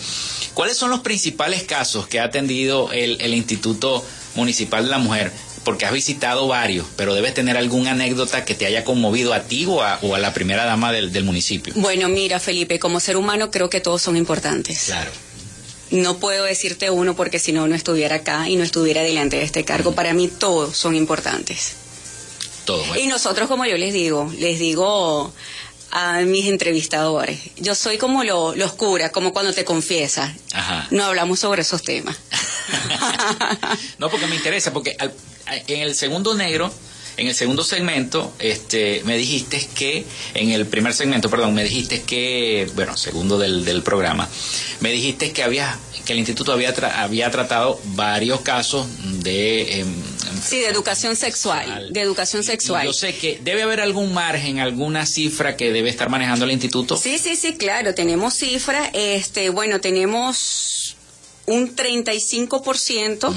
¿Cuáles 0.53 0.77
son 0.77 0.91
los 0.91 1.01
principales 1.01 1.63
casos 1.63 2.07
que 2.07 2.21
ha 2.21 2.23
atendido 2.23 2.89
el, 2.93 3.33
Instituto 3.33 4.01
Municipal 4.35 4.85
de 4.85 4.91
la 4.91 4.97
Mujer? 4.97 5.29
Porque 5.65 5.85
has 5.85 5.91
visitado 5.91 6.47
varios, 6.47 6.87
pero 6.95 7.13
debes 7.15 7.33
tener 7.33 7.57
alguna 7.57 7.91
anécdota 7.91 8.45
que 8.45 8.55
te 8.55 8.65
haya 8.65 8.85
conmovido 8.85 9.33
a 9.33 9.41
ti 9.41 9.65
o 9.67 9.83
a, 9.83 10.19
la 10.19 10.33
primera 10.33 10.63
dama 10.63 10.93
del, 10.93 11.11
del 11.11 11.25
municipio. 11.25 11.73
Bueno, 11.75 12.07
mira, 12.07 12.39
Felipe, 12.39 12.79
como 12.79 13.01
ser 13.01 13.17
humano 13.17 13.51
creo 13.51 13.69
que 13.69 13.81
todos 13.81 14.01
son 14.01 14.15
importantes. 14.15 14.85
Claro 14.85 15.11
no 15.93 16.17
puedo 16.17 16.45
decirte 16.45 16.89
uno 16.89 17.15
porque 17.15 17.39
si 17.39 17.51
no, 17.51 17.67
no 17.67 17.75
estuviera 17.75 18.17
acá 18.17 18.49
y 18.49 18.55
no 18.55 18.63
estuviera 18.63 19.01
delante 19.01 19.37
de 19.37 19.43
este 19.43 19.63
cargo. 19.63 19.93
Para 19.93 20.13
mí 20.13 20.27
todos 20.27 20.75
son 20.75 20.95
importantes. 20.95 21.75
Todos. 22.65 22.97
Y 22.97 23.07
nosotros, 23.07 23.47
como 23.47 23.65
yo 23.65 23.77
les 23.77 23.93
digo, 23.93 24.31
les 24.39 24.57
digo 24.57 25.31
a 25.91 26.21
mis 26.21 26.47
entrevistadores, 26.47 27.39
yo 27.57 27.75
soy 27.75 27.99
como 27.99 28.23
lo, 28.23 28.55
los 28.55 28.73
curas, 28.73 29.11
como 29.11 29.33
cuando 29.33 29.53
te 29.53 29.63
confiesas. 29.63 30.31
No 30.89 31.05
hablamos 31.05 31.39
sobre 31.39 31.61
esos 31.61 31.83
temas. 31.83 32.17
no, 33.99 34.09
porque 34.09 34.25
me 34.25 34.35
interesa, 34.35 34.73
porque 34.73 34.97
en 35.67 35.81
el 35.81 35.93
segundo 35.93 36.33
negro, 36.33 36.73
en 37.17 37.27
el 37.27 37.35
segundo 37.35 37.63
segmento, 37.63 38.33
este, 38.39 39.01
me 39.05 39.17
dijiste 39.17 39.67
que, 39.75 40.05
en 40.33 40.49
el 40.49 40.65
primer 40.65 40.93
segmento, 40.93 41.29
perdón, 41.29 41.53
me 41.53 41.63
dijiste 41.63 42.01
que, 42.01 42.69
bueno, 42.75 42.97
segundo 42.97 43.37
del, 43.37 43.65
del 43.65 43.83
programa, 43.83 44.27
me 44.79 44.91
dijiste 44.91 45.31
que 45.31 45.43
había, 45.43 45.77
que 46.05 46.13
el 46.13 46.19
instituto 46.19 46.51
había, 46.53 46.73
había 46.95 47.29
tratado 47.29 47.79
varios 47.95 48.41
casos 48.41 48.87
de... 49.23 49.79
Em, 49.79 49.93
sí, 50.41 50.59
de 50.59 50.67
educación 50.67 51.15
sexual, 51.15 51.93
de 51.93 52.01
educación 52.01 52.43
sexual. 52.43 52.85
yo 52.85 52.93
sé 52.93 53.15
que 53.15 53.39
debe 53.43 53.61
haber 53.61 53.79
algún 53.79 54.13
margen, 54.13 54.59
alguna 54.59 55.05
cifra 55.05 55.55
que 55.55 55.71
debe 55.71 55.89
estar 55.89 56.09
manejando 56.09 56.45
el 56.45 56.51
instituto. 56.51 56.97
Sí, 56.97 57.19
sí, 57.19 57.35
sí, 57.35 57.55
claro, 57.55 57.93
tenemos 57.93 58.33
cifras, 58.33 58.89
este, 58.93 59.49
bueno, 59.49 59.79
tenemos 59.79 60.97
un 61.45 61.75
35%, 61.75 63.33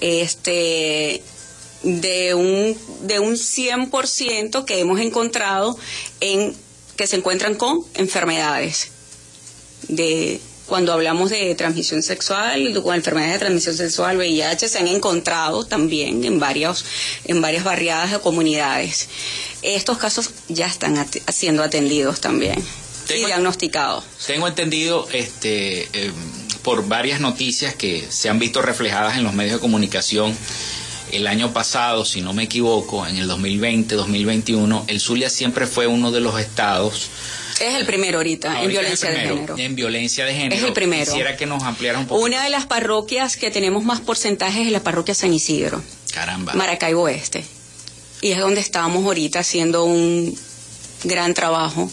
este 0.00 1.22
de 1.82 2.34
un, 2.34 2.76
de 3.06 3.20
un 3.20 3.34
100% 3.34 4.64
que 4.64 4.80
hemos 4.80 5.00
encontrado 5.00 5.78
en 6.20 6.54
que 6.96 7.06
se 7.06 7.16
encuentran 7.16 7.54
con 7.54 7.84
enfermedades. 7.94 8.90
De, 9.88 10.40
cuando 10.66 10.92
hablamos 10.92 11.30
de 11.30 11.54
transmisión 11.54 12.02
sexual, 12.02 12.80
con 12.82 12.94
enfermedades 12.94 13.34
de 13.34 13.38
transmisión 13.38 13.76
sexual, 13.76 14.16
VIH, 14.16 14.68
se 14.68 14.78
han 14.78 14.88
encontrado 14.88 15.64
también 15.64 16.24
en, 16.24 16.40
varios, 16.40 16.84
en 17.24 17.40
varias 17.40 17.64
barriadas 17.64 18.12
de 18.12 18.18
comunidades. 18.18 19.08
Estos 19.62 19.98
casos 19.98 20.30
ya 20.48 20.66
están 20.66 21.06
siendo 21.28 21.62
atendidos 21.62 22.20
también 22.20 22.62
y 23.08 23.24
diagnosticados. 23.26 24.04
Tengo 24.26 24.48
entendido 24.48 25.08
este, 25.12 25.88
eh, 25.92 26.12
por 26.62 26.88
varias 26.88 27.20
noticias 27.20 27.74
que 27.74 28.04
se 28.08 28.28
han 28.28 28.38
visto 28.38 28.62
reflejadas 28.62 29.16
en 29.16 29.24
los 29.24 29.34
medios 29.34 29.54
de 29.54 29.60
comunicación 29.60 30.36
el 31.12 31.26
año 31.26 31.52
pasado, 31.52 32.04
si 32.04 32.20
no 32.20 32.32
me 32.32 32.44
equivoco, 32.44 33.06
en 33.06 33.16
el 33.16 33.26
2020, 33.28 33.94
2021, 33.94 34.84
el 34.88 35.00
Zulia 35.00 35.30
siempre 35.30 35.66
fue 35.66 35.86
uno 35.86 36.10
de 36.10 36.20
los 36.20 36.38
estados 36.38 37.10
es 37.60 37.74
el 37.74 37.86
primero 37.86 38.18
ahorita, 38.18 38.62
en 38.62 38.68
violencia 38.68 39.10
de 39.10 39.16
género. 39.20 39.54
En 39.56 39.74
violencia 39.74 40.24
de 40.24 40.34
género. 40.34 40.56
Es 40.56 40.62
el 40.62 40.72
primero. 40.72 41.06
Quisiera 41.06 41.36
que 41.36 41.46
nos 41.46 41.62
ampliara 41.62 41.98
un 41.98 42.06
poco. 42.06 42.22
Una 42.22 42.44
de 42.44 42.50
las 42.50 42.66
parroquias 42.66 43.36
que 43.36 43.50
tenemos 43.50 43.84
más 43.84 44.00
porcentajes 44.00 44.66
es 44.66 44.72
la 44.72 44.82
parroquia 44.82 45.14
San 45.14 45.32
Isidro. 45.32 45.82
Caramba. 46.12 46.52
Maracaibo 46.54 47.02
Oeste. 47.02 47.44
Y 48.20 48.32
es 48.32 48.38
donde 48.38 48.60
estamos 48.60 49.04
ahorita 49.04 49.40
haciendo 49.40 49.84
un 49.84 50.36
gran 51.04 51.34
trabajo 51.34 51.90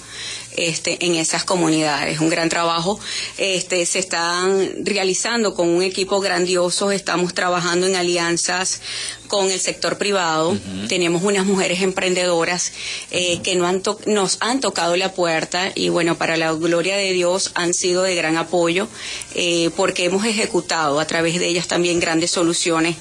este, 0.58 1.06
en 1.06 1.16
esas 1.16 1.44
comunidades. 1.44 2.20
Un 2.20 2.30
gran 2.30 2.50
trabajo 2.50 3.00
este, 3.38 3.86
se 3.86 4.00
están 4.00 4.86
realizando 4.86 5.54
con 5.54 5.70
un 5.70 5.84
equipo 5.84 6.20
grandioso. 6.20 6.92
Estamos 6.92 7.34
trabajando 7.34 7.88
en 7.88 7.96
alianzas 7.96 8.82
con 9.28 9.50
el 9.50 9.60
sector 9.60 9.98
privado. 9.98 10.56
Tenemos 10.88 11.24
unas 11.24 11.46
mujeres 11.46 11.82
emprendedoras 11.82 12.72
eh, 13.10 13.42
que 13.42 13.56
no 13.56 13.66
han 13.66 13.82
nos 14.06 14.38
han 14.42 14.60
tocado 14.60 14.96
la 14.96 15.12
puerta 15.12 15.72
y 15.74 15.90
bueno, 15.90 16.18
para 16.18 16.38
la 16.38 16.52
gloria 16.54 16.96
de 16.98 17.12
Dios 17.14 17.52
han 17.56 17.74
sido 17.74 18.04
de 18.04 18.16
gran 18.16 18.38
apoyo 18.38 18.88
eh, 19.34 19.72
porque 19.76 20.06
hemos 20.06 20.26
ejecutado 20.26 21.00
a 21.00 21.08
través 21.08 21.40
de 21.40 21.48
ellas 21.48 21.68
también 21.68 22.00
grandes 22.00 22.32
soluciones 22.32 22.96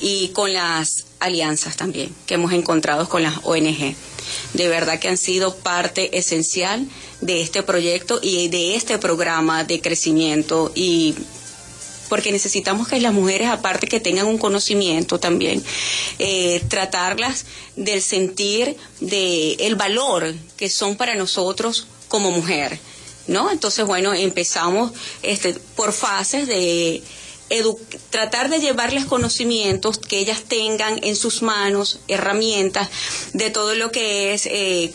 y 0.00 0.28
con 0.28 0.52
las 0.52 1.06
alianzas 1.20 1.76
también 1.76 2.14
que 2.26 2.34
hemos 2.34 2.52
encontrado 2.52 3.08
con 3.08 3.22
las 3.22 3.38
ONG 3.44 3.96
de 4.54 4.68
verdad 4.68 4.98
que 4.98 5.08
han 5.08 5.16
sido 5.16 5.54
parte 5.56 6.18
esencial 6.18 6.86
de 7.20 7.42
este 7.42 7.62
proyecto 7.62 8.20
y 8.22 8.48
de 8.48 8.74
este 8.76 8.98
programa 8.98 9.64
de 9.64 9.80
crecimiento 9.80 10.72
y 10.74 11.14
porque 12.08 12.32
necesitamos 12.32 12.88
que 12.88 13.00
las 13.00 13.12
mujeres, 13.12 13.48
aparte 13.48 13.86
que 13.86 14.00
tengan 14.00 14.26
un 14.26 14.38
conocimiento 14.38 15.20
también, 15.20 15.62
eh, 16.18 16.62
tratarlas 16.68 17.44
del 17.76 18.02
sentir, 18.02 18.76
de 19.00 19.52
el 19.54 19.76
valor 19.76 20.34
que 20.56 20.68
son 20.68 20.96
para 20.96 21.14
nosotros 21.14 21.86
como 22.08 22.30
mujer, 22.30 22.78
¿no? 23.26 23.50
Entonces, 23.50 23.86
bueno, 23.86 24.14
empezamos 24.14 24.92
este, 25.22 25.54
por 25.76 25.92
fases 25.92 26.48
de 26.48 27.02
tratar 28.10 28.50
de 28.50 28.60
llevarles 28.60 29.06
conocimientos 29.06 29.98
que 29.98 30.18
ellas 30.18 30.42
tengan 30.42 30.98
en 31.02 31.16
sus 31.16 31.42
manos, 31.42 32.00
herramientas 32.08 32.88
de 33.32 33.50
todo 33.50 33.74
lo 33.74 33.90
que 33.90 34.34
es 34.34 34.46
eh, 34.46 34.92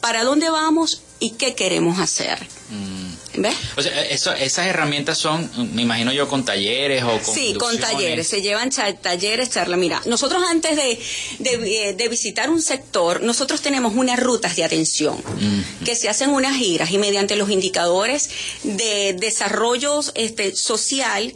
para 0.00 0.24
dónde 0.24 0.50
vamos 0.50 1.02
y 1.20 1.30
qué 1.30 1.54
queremos 1.54 1.98
hacer. 1.98 2.46
Mm. 2.70 3.03
¿Ves? 3.36 3.54
O 3.76 3.82
sea, 3.82 4.02
esas 4.02 4.66
herramientas 4.66 5.18
son, 5.18 5.50
me 5.74 5.82
imagino 5.82 6.12
yo, 6.12 6.28
con 6.28 6.44
talleres 6.44 7.02
o 7.02 7.18
con. 7.20 7.34
Sí, 7.34 7.54
con 7.54 7.78
talleres. 7.78 8.28
Se 8.28 8.42
llevan 8.42 8.70
talleres, 8.70 9.50
charla. 9.50 9.76
Mira, 9.76 10.00
nosotros 10.06 10.42
antes 10.48 10.76
de, 10.76 10.98
de, 11.38 11.94
de, 11.94 12.08
visitar 12.08 12.50
un 12.50 12.62
sector, 12.62 13.22
nosotros 13.22 13.60
tenemos 13.60 13.94
unas 13.94 14.20
rutas 14.20 14.56
de 14.56 14.64
atención 14.64 15.16
mm. 15.16 15.84
que 15.84 15.96
se 15.96 16.08
hacen 16.08 16.30
unas 16.30 16.56
giras 16.56 16.90
y 16.90 16.98
mediante 16.98 17.36
los 17.36 17.50
indicadores 17.50 18.30
de 18.62 19.14
desarrollo 19.18 20.00
este, 20.14 20.54
social 20.54 21.34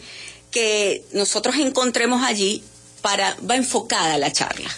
que 0.50 1.04
nosotros 1.12 1.56
encontremos 1.56 2.22
allí, 2.22 2.62
para, 3.02 3.37
va 3.48 3.56
enfocada 3.56 4.18
la 4.18 4.32
charla. 4.32 4.70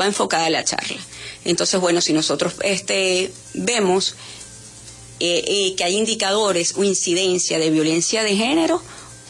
Va 0.00 0.06
enfocada 0.06 0.48
la 0.50 0.64
charla. 0.64 0.96
Entonces, 1.44 1.80
bueno, 1.80 2.00
si 2.00 2.12
nosotros 2.12 2.54
este, 2.62 3.32
vemos 3.54 4.14
eh, 5.20 5.44
eh, 5.46 5.74
que 5.76 5.84
hay 5.84 5.96
indicadores 5.96 6.74
o 6.76 6.84
incidencia 6.84 7.58
de 7.58 7.70
violencia 7.70 8.22
de 8.22 8.36
género, 8.36 8.82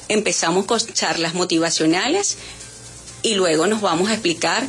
empezamos 0.08 0.66
con 0.66 0.78
charlas 0.78 1.34
motivacionales 1.34 2.36
y 3.22 3.34
luego 3.34 3.66
nos 3.66 3.80
vamos 3.80 4.08
a 4.08 4.14
explicar 4.14 4.66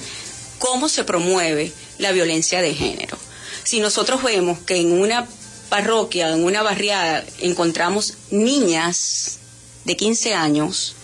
cómo 0.60 0.89
se 0.89 1.03
promueve 1.03 1.71
la 1.97 2.12
violencia 2.12 2.62
de 2.62 2.73
género. 2.73 3.17
Si 3.63 3.79
nosotros 3.79 4.23
vemos 4.23 4.60
que 4.60 4.77
en 4.77 4.91
una 4.91 5.27
parroquia, 5.69 6.29
en 6.29 6.43
una 6.43 6.63
barriada, 6.63 7.23
encontramos 7.39 8.15
niñas 8.32 9.38
de 9.86 9.95
15 9.95 10.34
años 10.34 10.95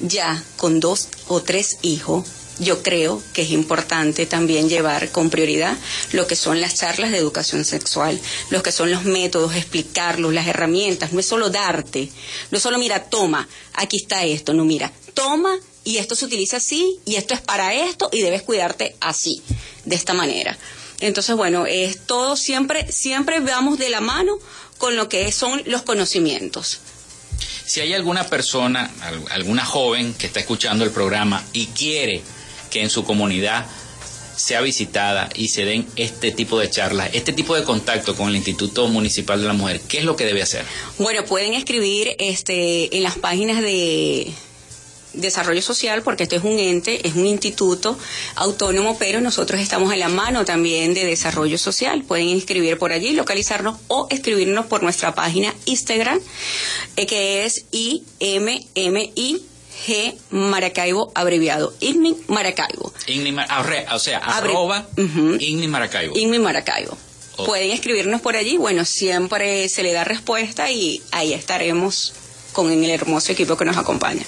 ya 0.00 0.42
con 0.56 0.80
dos 0.80 1.08
o 1.28 1.42
tres 1.42 1.78
hijos, 1.82 2.24
yo 2.58 2.82
creo 2.82 3.22
que 3.32 3.42
es 3.42 3.50
importante 3.50 4.26
también 4.26 4.68
llevar 4.68 5.10
con 5.10 5.30
prioridad 5.30 5.76
lo 6.12 6.26
que 6.26 6.36
son 6.36 6.60
las 6.60 6.74
charlas 6.76 7.10
de 7.10 7.18
educación 7.18 7.64
sexual, 7.64 8.18
lo 8.50 8.62
que 8.62 8.72
son 8.72 8.90
los 8.90 9.04
métodos, 9.04 9.54
explicarlos, 9.54 10.32
las 10.32 10.46
herramientas. 10.46 11.12
No 11.12 11.20
es 11.20 11.26
solo 11.26 11.50
darte, 11.50 12.10
no 12.50 12.56
es 12.56 12.62
solo 12.62 12.78
mira, 12.78 13.04
toma, 13.04 13.48
aquí 13.74 13.98
está 13.98 14.24
esto, 14.24 14.54
no 14.54 14.64
mira, 14.64 14.92
toma 15.14 15.58
y 15.84 15.98
esto 15.98 16.14
se 16.14 16.24
utiliza 16.24 16.56
así 16.56 16.98
y 17.04 17.16
esto 17.16 17.34
es 17.34 17.40
para 17.40 17.74
esto 17.74 18.08
y 18.12 18.22
debes 18.22 18.42
cuidarte 18.42 18.96
así, 19.00 19.42
de 19.84 19.96
esta 19.96 20.14
manera. 20.14 20.56
Entonces, 21.00 21.36
bueno, 21.36 21.66
es 21.66 22.06
todo 22.06 22.36
siempre, 22.36 22.90
siempre 22.90 23.40
vamos 23.40 23.78
de 23.78 23.90
la 23.90 24.00
mano 24.00 24.38
con 24.78 24.96
lo 24.96 25.08
que 25.08 25.30
son 25.30 25.62
los 25.66 25.82
conocimientos. 25.82 26.80
Si 27.66 27.80
hay 27.80 27.92
alguna 27.92 28.24
persona, 28.24 28.90
alguna 29.30 29.64
joven 29.64 30.14
que 30.14 30.26
está 30.26 30.40
escuchando 30.40 30.84
el 30.84 30.90
programa 30.90 31.44
y 31.52 31.66
quiere 31.66 32.22
que 32.76 32.82
en 32.82 32.90
su 32.90 33.04
comunidad 33.04 33.64
sea 34.36 34.60
visitada 34.60 35.30
y 35.34 35.48
se 35.48 35.64
den 35.64 35.86
este 35.96 36.30
tipo 36.30 36.58
de 36.58 36.68
charlas, 36.68 37.08
este 37.14 37.32
tipo 37.32 37.54
de 37.54 37.64
contacto 37.64 38.14
con 38.14 38.28
el 38.28 38.36
Instituto 38.36 38.86
Municipal 38.88 39.40
de 39.40 39.46
la 39.46 39.54
Mujer, 39.54 39.80
¿qué 39.88 39.96
es 39.96 40.04
lo 40.04 40.14
que 40.14 40.26
debe 40.26 40.42
hacer? 40.42 40.62
Bueno, 40.98 41.24
pueden 41.24 41.54
escribir 41.54 42.14
este 42.18 42.94
en 42.94 43.02
las 43.02 43.16
páginas 43.16 43.62
de 43.62 44.30
desarrollo 45.14 45.62
social, 45.62 46.02
porque 46.02 46.24
esto 46.24 46.36
es 46.36 46.44
un 46.44 46.58
ente, 46.58 47.08
es 47.08 47.14
un 47.14 47.24
instituto 47.24 47.98
autónomo, 48.34 48.98
pero 48.98 49.22
nosotros 49.22 49.58
estamos 49.58 49.90
en 49.94 50.00
la 50.00 50.10
mano 50.10 50.44
también 50.44 50.92
de 50.92 51.06
desarrollo 51.06 51.56
social. 51.56 52.02
Pueden 52.02 52.28
inscribir 52.28 52.76
por 52.76 52.92
allí, 52.92 53.12
localizarnos 53.12 53.78
o 53.88 54.06
escribirnos 54.10 54.66
por 54.66 54.82
nuestra 54.82 55.14
página 55.14 55.54
Instagram, 55.64 56.20
eh, 56.96 57.06
que 57.06 57.46
es 57.46 57.64
IMMI 57.70 59.40
G 59.84 60.14
Maracaibo 60.30 61.12
abreviado. 61.14 61.74
IGNI 61.80 62.16
Maracaibo. 62.28 62.92
o 63.92 63.98
sea, 63.98 64.18
arroba 64.18 64.86
IGNI 64.96 65.68
Maracaibo. 65.68 66.16
IGNI 66.16 66.38
Maracaibo. 66.38 66.96
Pueden 67.44 67.70
escribirnos 67.70 68.20
por 68.22 68.36
allí. 68.36 68.56
Bueno, 68.56 68.84
siempre 68.84 69.68
se 69.68 69.82
le 69.82 69.92
da 69.92 70.04
respuesta 70.04 70.70
y 70.70 71.02
ahí 71.12 71.34
estaremos 71.34 72.14
con 72.52 72.72
el 72.72 72.90
hermoso 72.90 73.32
equipo 73.32 73.56
que 73.56 73.66
nos 73.66 73.76
acompaña. 73.76 74.24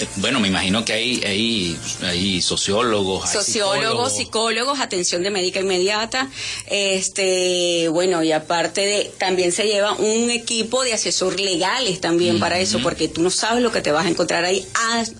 Eh, 0.00 0.08
bueno, 0.16 0.40
me 0.40 0.48
imagino 0.48 0.84
que 0.84 0.94
hay, 0.94 1.22
hay, 1.24 1.78
hay 2.02 2.42
sociólogos. 2.42 3.30
sociólogos, 3.30 4.16
psicólogos. 4.16 4.80
atención 4.80 5.22
de 5.22 5.30
médica 5.30 5.60
inmediata. 5.60 6.30
Este, 6.66 7.88
bueno, 7.90 8.22
y 8.22 8.32
aparte 8.32 8.80
de, 8.80 9.12
también 9.18 9.52
se 9.52 9.64
lleva 9.64 9.92
un 9.94 10.30
equipo 10.30 10.82
de 10.84 10.94
asesor 10.94 11.38
legales 11.38 12.00
también 12.00 12.40
para 12.40 12.58
eso, 12.58 12.80
porque 12.82 13.08
tú 13.08 13.22
no 13.22 13.30
sabes 13.30 13.62
lo 13.62 13.70
que 13.70 13.82
te 13.82 13.92
vas 13.92 14.06
a 14.06 14.08
encontrar 14.08 14.44
ahí. 14.44 14.66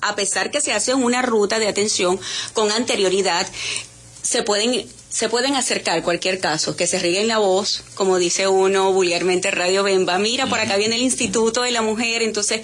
A, 0.00 0.16
pesar 0.16 0.50
que 0.50 0.60
se 0.60 0.72
hace 0.72 0.94
una 0.94 1.22
ruta 1.22 1.58
de 1.58 1.68
atención 1.68 2.18
con 2.52 2.72
anterioridad, 2.72 3.46
se 4.22 4.42
pueden 4.42 4.86
se 5.10 5.28
pueden 5.28 5.56
acercar 5.56 6.02
cualquier 6.02 6.38
caso, 6.38 6.76
que 6.76 6.86
se 6.86 7.00
ríen 7.00 7.26
la 7.26 7.38
voz, 7.38 7.82
como 7.94 8.18
dice 8.18 8.46
uno 8.46 8.92
vulgarmente 8.92 9.50
Radio 9.50 9.82
Bemba, 9.82 10.18
mira, 10.18 10.46
por 10.46 10.60
acá 10.60 10.76
viene 10.76 10.94
el 10.94 11.02
Instituto 11.02 11.62
de 11.62 11.72
la 11.72 11.82
Mujer, 11.82 12.22
entonces, 12.22 12.62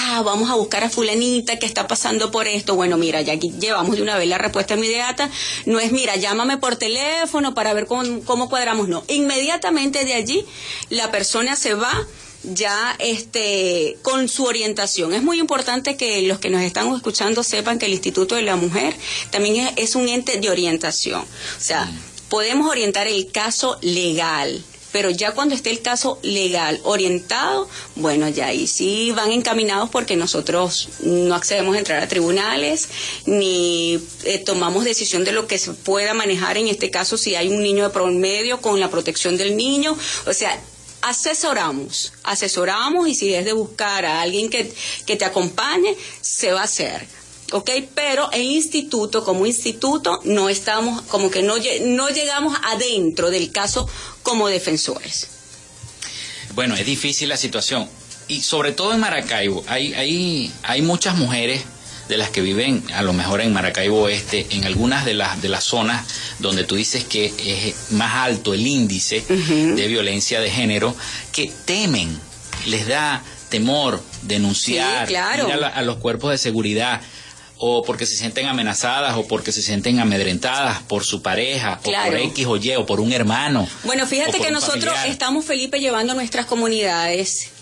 ah, 0.00 0.22
vamos 0.24 0.50
a 0.50 0.54
buscar 0.54 0.82
a 0.84 0.90
fulanita 0.90 1.58
que 1.58 1.66
está 1.66 1.86
pasando 1.86 2.30
por 2.30 2.48
esto. 2.48 2.76
Bueno, 2.76 2.96
mira, 2.96 3.20
ya 3.20 3.34
aquí 3.34 3.52
llevamos 3.60 3.96
de 3.96 4.02
una 4.02 4.16
vez 4.16 4.26
la 4.26 4.38
respuesta 4.38 4.74
inmediata. 4.74 5.30
No 5.66 5.80
es, 5.80 5.92
mira, 5.92 6.16
llámame 6.16 6.56
por 6.56 6.76
teléfono 6.76 7.54
para 7.54 7.74
ver 7.74 7.86
cómo, 7.86 8.24
cómo 8.24 8.48
cuadramos, 8.48 8.88
no. 8.88 9.04
Inmediatamente 9.08 10.04
de 10.06 10.14
allí, 10.14 10.46
la 10.88 11.10
persona 11.10 11.56
se 11.56 11.74
va 11.74 12.06
ya 12.42 12.96
este 12.98 13.98
con 14.02 14.28
su 14.28 14.44
orientación. 14.44 15.12
Es 15.14 15.22
muy 15.22 15.38
importante 15.38 15.96
que 15.96 16.22
los 16.22 16.38
que 16.38 16.50
nos 16.50 16.62
están 16.62 16.92
escuchando 16.94 17.42
sepan 17.42 17.78
que 17.78 17.86
el 17.86 17.92
Instituto 17.92 18.34
de 18.34 18.42
la 18.42 18.56
Mujer 18.56 18.94
también 19.30 19.70
es, 19.76 19.94
un 19.94 20.08
ente 20.08 20.38
de 20.38 20.50
orientación. 20.50 21.20
O 21.20 21.60
sea, 21.60 21.90
podemos 22.28 22.70
orientar 22.70 23.06
el 23.06 23.30
caso 23.30 23.78
legal, 23.82 24.64
pero 24.90 25.10
ya 25.10 25.32
cuando 25.32 25.54
esté 25.54 25.70
el 25.70 25.82
caso 25.82 26.18
legal 26.22 26.80
orientado, 26.84 27.68
bueno, 27.94 28.28
ya 28.28 28.46
ahí 28.46 28.66
sí 28.66 29.12
van 29.14 29.32
encaminados 29.32 29.90
porque 29.90 30.16
nosotros 30.16 30.88
no 31.02 31.34
accedemos 31.34 31.76
a 31.76 31.78
entrar 31.78 32.02
a 32.02 32.08
tribunales 32.08 32.88
ni 33.26 34.00
eh, 34.24 34.38
tomamos 34.38 34.84
decisión 34.84 35.24
de 35.24 35.32
lo 35.32 35.46
que 35.46 35.58
se 35.58 35.72
pueda 35.72 36.14
manejar 36.14 36.56
en 36.56 36.68
este 36.68 36.90
caso 36.90 37.16
si 37.16 37.34
hay 37.34 37.48
un 37.48 37.62
niño 37.62 37.84
de 37.84 37.90
promedio 37.90 38.60
con 38.60 38.80
la 38.80 38.90
protección 38.90 39.36
del 39.36 39.56
niño, 39.56 39.96
o 40.26 40.32
sea, 40.32 40.58
asesoramos, 41.02 42.12
asesoramos 42.22 43.08
y 43.08 43.14
si 43.14 43.34
es 43.34 43.44
de 43.44 43.52
buscar 43.52 44.06
a 44.06 44.22
alguien 44.22 44.48
que, 44.48 44.72
que 45.04 45.16
te 45.16 45.24
acompañe, 45.24 45.96
se 46.20 46.52
va 46.52 46.60
a 46.60 46.64
hacer. 46.64 47.06
¿ok? 47.52 47.70
Pero 47.94 48.30
el 48.32 48.42
instituto, 48.42 49.24
como 49.24 49.46
instituto, 49.46 50.20
no 50.24 50.48
estamos, 50.48 51.02
como 51.02 51.30
que 51.30 51.42
no, 51.42 51.54
no 51.82 52.08
llegamos 52.08 52.56
adentro 52.64 53.30
del 53.30 53.52
caso 53.52 53.88
como 54.22 54.48
defensores. 54.48 55.28
Bueno, 56.54 56.74
es 56.74 56.84
difícil 56.84 57.28
la 57.28 57.36
situación. 57.36 57.88
Y 58.28 58.42
sobre 58.42 58.72
todo 58.72 58.92
en 58.94 59.00
Maracaibo, 59.00 59.64
hay, 59.66 59.94
hay, 59.94 60.52
hay 60.62 60.82
muchas 60.82 61.16
mujeres 61.16 61.62
de 62.12 62.18
las 62.18 62.28
que 62.28 62.42
viven 62.42 62.84
a 62.92 63.00
lo 63.00 63.14
mejor 63.14 63.40
en 63.40 63.54
Maracaibo 63.54 64.02
Oeste, 64.02 64.46
en 64.50 64.66
algunas 64.66 65.06
de 65.06 65.14
las, 65.14 65.40
de 65.40 65.48
las 65.48 65.64
zonas 65.64 66.06
donde 66.40 66.62
tú 66.62 66.74
dices 66.74 67.04
que 67.04 67.32
es 67.38 67.92
más 67.92 68.14
alto 68.16 68.52
el 68.52 68.66
índice 68.66 69.24
de 69.26 69.88
violencia 69.88 70.38
de 70.42 70.50
género, 70.50 70.94
que 71.32 71.50
temen, 71.64 72.14
les 72.66 72.86
da 72.86 73.22
temor 73.48 74.02
denunciar 74.20 75.08
a, 75.16 75.80
los 75.80 75.96
cuerpos 75.96 76.32
de 76.32 76.36
seguridad 76.36 77.00
o 77.56 77.82
porque 77.82 78.04
se 78.04 78.14
sienten 78.14 78.46
amenazadas 78.46 79.16
o 79.16 79.26
porque 79.26 79.50
se 79.50 79.62
sienten 79.62 79.98
amedrentadas 79.98 80.82
por 80.82 81.04
su 81.04 81.22
pareja 81.22 81.80
o 81.82 81.82
por 81.82 82.14
X 82.14 82.46
o 82.46 82.56
Y 82.58 82.74
o 82.76 82.84
por 82.84 83.00
un 83.00 83.14
hermano. 83.14 83.66
Bueno, 83.84 84.06
fíjate 84.06 84.38
que 84.38 84.50
nosotros 84.50 84.94
estamos, 85.06 85.46
Felipe, 85.46 85.80
llevando 85.80 86.12
a 86.12 86.14
nuestras 86.14 86.44
comunidades 86.44 87.52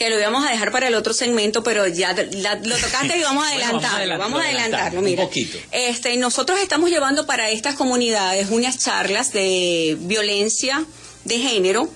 que 0.00 0.08
lo 0.08 0.18
íbamos 0.18 0.46
a 0.46 0.50
dejar 0.50 0.72
para 0.72 0.88
el 0.88 0.94
otro 0.94 1.12
segmento, 1.12 1.62
pero 1.62 1.86
ya 1.86 2.14
lo 2.14 2.76
tocaste 2.78 3.18
y 3.18 3.22
vamos 3.22 3.44
a 3.44 3.50
adelantarlo. 3.50 4.16
vamos 4.16 4.40
a 4.40 4.44
adelantarlo, 4.44 5.02
mira. 5.02 5.28
Este, 5.72 6.16
nosotros 6.16 6.58
estamos 6.58 6.88
llevando 6.88 7.26
para 7.26 7.50
estas 7.50 7.74
comunidades 7.74 8.48
unas 8.50 8.78
charlas 8.78 9.34
de 9.34 9.98
violencia 10.00 10.86
de 11.26 11.38
género, 11.38 11.86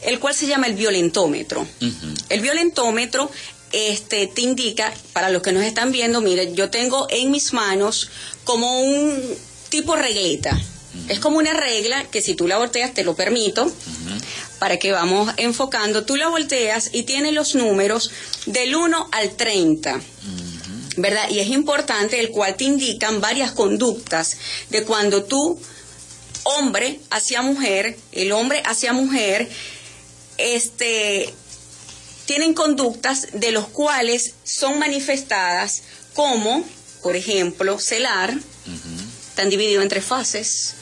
el 0.00 0.18
cual 0.20 0.34
se 0.34 0.46
llama 0.46 0.68
el 0.68 0.74
violentómetro. 0.74 1.66
El 2.30 2.40
violentómetro 2.40 3.30
este, 3.72 4.26
te 4.26 4.40
indica, 4.40 4.90
para 5.12 5.28
los 5.28 5.42
que 5.42 5.52
nos 5.52 5.62
están 5.64 5.92
viendo, 5.92 6.22
mire, 6.22 6.54
yo 6.54 6.70
tengo 6.70 7.08
en 7.10 7.30
mis 7.30 7.52
manos 7.52 8.08
como 8.44 8.80
un 8.80 9.22
tipo 9.68 9.96
regleta. 9.96 10.58
Es 11.08 11.20
como 11.20 11.36
una 11.36 11.52
regla 11.52 12.04
que 12.04 12.22
si 12.22 12.34
tú 12.34 12.48
la 12.48 12.56
volteas 12.56 12.94
te 12.94 13.04
lo 13.04 13.14
permito 13.14 13.70
para 14.60 14.76
que 14.76 14.92
vamos 14.92 15.32
enfocando. 15.38 16.04
Tú 16.04 16.16
la 16.16 16.28
volteas 16.28 16.90
y 16.92 17.02
tiene 17.02 17.32
los 17.32 17.56
números 17.56 18.12
del 18.46 18.76
1 18.76 19.08
al 19.10 19.30
30. 19.34 20.00
¿Verdad? 20.96 21.30
Y 21.30 21.40
es 21.40 21.48
importante 21.48 22.20
el 22.20 22.30
cual 22.30 22.54
te 22.56 22.64
indican 22.64 23.20
varias 23.20 23.52
conductas 23.52 24.36
de 24.68 24.84
cuando 24.84 25.24
tú, 25.24 25.58
hombre 26.44 27.00
hacia 27.10 27.40
mujer, 27.42 27.96
el 28.12 28.32
hombre 28.32 28.62
hacia 28.66 28.92
mujer, 28.92 29.48
este, 30.36 31.32
tienen 32.26 32.52
conductas 32.52 33.28
de 33.32 33.52
los 33.52 33.66
cuales 33.68 34.34
son 34.44 34.78
manifestadas 34.78 35.82
como, 36.12 36.64
por 37.02 37.16
ejemplo, 37.16 37.78
celar, 37.78 38.36
están 39.30 39.48
divididos 39.48 39.82
en 39.82 39.88
tres 39.88 40.04
fases, 40.04 40.74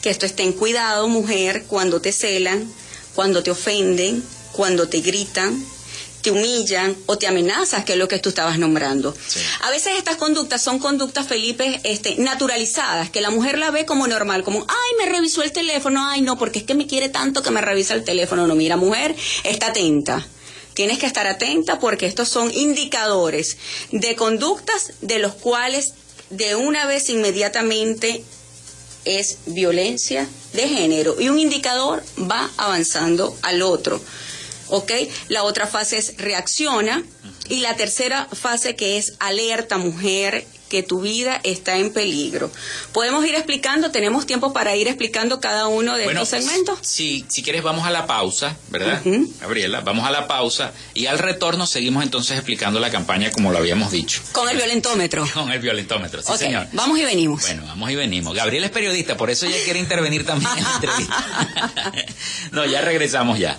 que 0.00 0.08
esto 0.08 0.24
está 0.24 0.42
en 0.42 0.52
cuidado, 0.52 1.06
mujer, 1.08 1.64
cuando 1.66 2.00
te 2.00 2.12
celan, 2.12 2.66
cuando 3.16 3.42
te 3.42 3.50
ofenden, 3.50 4.22
cuando 4.52 4.88
te 4.88 5.00
gritan, 5.00 5.64
te 6.20 6.30
humillan 6.30 6.94
o 7.06 7.16
te 7.16 7.26
amenazas, 7.26 7.84
que 7.84 7.94
es 7.94 7.98
lo 7.98 8.08
que 8.08 8.18
tú 8.18 8.28
estabas 8.28 8.58
nombrando. 8.58 9.14
A 9.62 9.70
veces 9.70 9.94
estas 9.96 10.16
conductas 10.16 10.60
son 10.60 10.78
conductas, 10.78 11.26
Felipe, 11.26 11.80
este, 11.84 12.16
naturalizadas, 12.16 13.10
que 13.10 13.20
la 13.20 13.30
mujer 13.30 13.58
la 13.58 13.70
ve 13.70 13.86
como 13.86 14.06
normal, 14.06 14.42
como, 14.42 14.66
ay, 14.68 14.96
me 14.98 15.10
revisó 15.10 15.42
el 15.42 15.52
teléfono, 15.52 16.06
ay, 16.06 16.20
no, 16.20 16.36
porque 16.36 16.58
es 16.58 16.64
que 16.64 16.74
me 16.74 16.86
quiere 16.86 17.08
tanto 17.08 17.42
que 17.42 17.50
me 17.50 17.60
revisa 17.60 17.94
el 17.94 18.04
teléfono. 18.04 18.46
No, 18.46 18.54
mira, 18.54 18.76
mujer, 18.76 19.16
está 19.44 19.68
atenta. 19.68 20.26
Tienes 20.74 20.98
que 20.98 21.06
estar 21.06 21.26
atenta 21.26 21.78
porque 21.78 22.06
estos 22.06 22.28
son 22.28 22.52
indicadores 22.52 23.56
de 23.92 24.14
conductas 24.14 24.92
de 25.00 25.20
los 25.20 25.32
cuales 25.32 25.94
de 26.28 26.54
una 26.54 26.86
vez 26.86 27.08
inmediatamente 27.08 28.22
es 29.06 29.38
violencia 29.46 30.28
de 30.52 30.68
género 30.68 31.16
y 31.18 31.30
un 31.30 31.38
indicador 31.38 32.04
va 32.30 32.50
avanzando 32.58 33.36
al 33.42 33.62
otro. 33.62 34.00
¿Ok? 34.68 34.92
La 35.28 35.44
otra 35.44 35.66
fase 35.66 35.96
es 35.96 36.16
reacciona 36.18 37.02
y 37.48 37.60
la 37.60 37.76
tercera 37.76 38.28
fase 38.32 38.74
que 38.74 38.98
es 38.98 39.14
alerta 39.20 39.78
mujer 39.78 40.44
que 40.68 40.82
tu 40.82 41.00
vida 41.00 41.40
está 41.44 41.76
en 41.76 41.92
peligro. 41.92 42.50
Podemos 42.92 43.24
ir 43.24 43.34
explicando, 43.34 43.90
tenemos 43.90 44.26
tiempo 44.26 44.52
para 44.52 44.74
ir 44.76 44.88
explicando 44.88 45.40
cada 45.40 45.68
uno 45.68 45.96
de 45.96 46.06
estos 46.06 46.28
segmentos. 46.28 46.78
Si, 46.82 47.24
si 47.28 47.42
quieres 47.42 47.62
vamos 47.62 47.86
a 47.86 47.90
la 47.90 48.06
pausa, 48.06 48.56
¿verdad? 48.68 49.02
Gabriela, 49.40 49.80
vamos 49.80 50.06
a 50.06 50.10
la 50.10 50.26
pausa 50.26 50.72
y 50.94 51.06
al 51.06 51.18
retorno 51.18 51.66
seguimos 51.66 52.02
entonces 52.02 52.36
explicando 52.36 52.80
la 52.80 52.90
campaña 52.90 53.30
como 53.30 53.52
lo 53.52 53.58
habíamos 53.58 53.90
dicho. 53.90 54.22
Con 54.32 54.48
el 54.48 54.56
violentómetro. 54.56 55.26
Con 55.34 55.50
el 55.50 55.60
violentómetro, 55.60 56.22
sí 56.22 56.32
señor. 56.36 56.66
Vamos 56.72 56.98
y 56.98 57.04
venimos. 57.04 57.42
Bueno, 57.42 57.64
vamos 57.66 57.90
y 57.90 57.96
venimos. 57.96 58.34
Gabriela 58.34 58.66
es 58.66 58.72
periodista, 58.72 59.16
por 59.16 59.30
eso 59.30 59.46
ella 59.46 59.58
quiere 59.64 59.78
intervenir 59.78 60.24
también 60.24 60.50
en 60.56 60.64
la 60.64 60.74
entrevista. 60.74 61.26
no, 62.52 62.64
ya 62.64 62.80
regresamos 62.80 63.38
ya. 63.38 63.58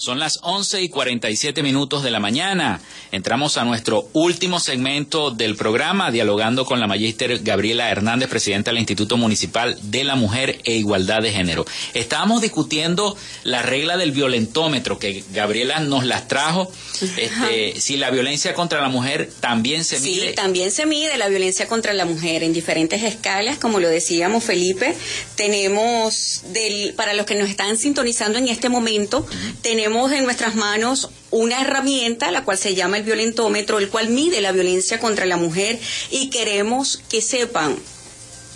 Son 0.00 0.18
las 0.18 0.38
11 0.40 0.80
y 0.80 0.88
47 0.88 1.62
minutos 1.62 2.02
de 2.02 2.10
la 2.10 2.20
mañana. 2.20 2.80
Entramos 3.12 3.58
a 3.58 3.66
nuestro 3.66 4.08
último 4.14 4.58
segmento 4.58 5.30
del 5.30 5.56
programa, 5.56 6.10
dialogando 6.10 6.64
con 6.64 6.80
la 6.80 6.86
magíster 6.86 7.40
Gabriela 7.40 7.90
Hernández, 7.90 8.30
presidenta 8.30 8.70
del 8.70 8.78
Instituto 8.78 9.18
Municipal 9.18 9.78
de 9.82 10.04
la 10.04 10.16
Mujer 10.16 10.58
e 10.64 10.76
Igualdad 10.76 11.20
de 11.20 11.32
Género. 11.32 11.66
Estábamos 11.92 12.40
discutiendo 12.40 13.14
la 13.44 13.60
regla 13.60 13.98
del 13.98 14.12
violentómetro, 14.12 14.98
que 14.98 15.22
Gabriela 15.34 15.80
nos 15.80 16.06
las 16.06 16.28
trajo. 16.28 16.72
Este, 17.18 17.78
si 17.78 17.98
la 17.98 18.10
violencia 18.10 18.54
contra 18.54 18.80
la 18.80 18.88
mujer 18.88 19.30
también 19.40 19.84
se 19.84 20.00
mide. 20.00 20.28
Sí, 20.30 20.34
también 20.34 20.70
se 20.70 20.86
mide 20.86 21.18
la 21.18 21.28
violencia 21.28 21.68
contra 21.68 21.92
la 21.92 22.06
mujer 22.06 22.42
en 22.42 22.54
diferentes 22.54 23.02
escalas, 23.02 23.58
como 23.58 23.80
lo 23.80 23.88
decíamos 23.90 24.44
Felipe. 24.44 24.96
Tenemos, 25.34 26.40
del, 26.54 26.94
para 26.94 27.12
los 27.12 27.26
que 27.26 27.34
nos 27.34 27.50
están 27.50 27.76
sintonizando 27.76 28.38
en 28.38 28.48
este 28.48 28.70
momento, 28.70 29.26
tenemos 29.60 29.89
tenemos 29.90 30.12
en 30.12 30.22
nuestras 30.24 30.54
manos 30.54 31.10
una 31.32 31.62
herramienta, 31.62 32.30
la 32.30 32.44
cual 32.44 32.56
se 32.56 32.76
llama 32.76 32.98
el 32.98 33.02
violentómetro, 33.02 33.80
el 33.80 33.88
cual 33.88 34.08
mide 34.08 34.40
la 34.40 34.52
violencia 34.52 35.00
contra 35.00 35.26
la 35.26 35.36
mujer 35.36 35.80
y 36.12 36.30
queremos 36.30 37.02
que 37.08 37.20
sepan 37.20 37.76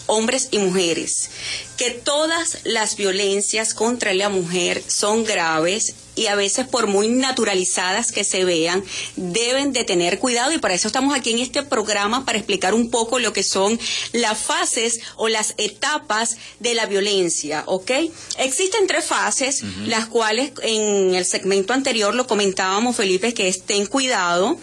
hombres 0.07 0.47
y 0.53 0.59
mujeres, 0.59 1.31
que 1.77 1.91
todas 1.91 2.59
las 2.63 2.95
violencias 2.95 3.75
contra 3.75 4.15
la 4.15 4.29
mujer 4.29 4.85
son 4.87 5.25
graves 5.25 5.95
y 6.15 6.27
a 6.27 6.35
veces 6.35 6.67
por 6.67 6.87
muy 6.87 7.09
naturalizadas 7.09 8.13
que 8.13 8.25
se 8.25 8.45
vean, 8.45 8.85
deben 9.17 9.73
de 9.73 9.85
tener 9.85 10.19
cuidado 10.19 10.53
y 10.53 10.59
para 10.59 10.75
eso 10.75 10.89
estamos 10.89 11.15
aquí 11.15 11.33
en 11.33 11.39
este 11.39 11.63
programa 11.63 12.25
para 12.25 12.39
explicar 12.39 12.75
un 12.75 12.91
poco 12.91 13.19
lo 13.19 13.33
que 13.33 13.43
son 13.43 13.79
las 14.13 14.39
fases 14.39 15.01
o 15.17 15.29
las 15.29 15.55
etapas 15.57 16.37
de 16.61 16.75
la 16.75 16.87
violencia, 16.87 17.65
¿ok? 17.67 17.91
Existen 18.39 18.87
tres 18.87 19.05
fases, 19.05 19.63
las 19.87 20.07
cuales 20.07 20.53
en 20.63 21.15
el 21.15 21.25
segmento 21.25 21.73
anterior 21.73 22.15
lo 22.15 22.27
comentábamos, 22.27 22.97
Felipe, 22.97 23.35
que 23.35 23.49
es 23.49 23.63
ten 23.63 23.87
cuidado, 23.87 24.59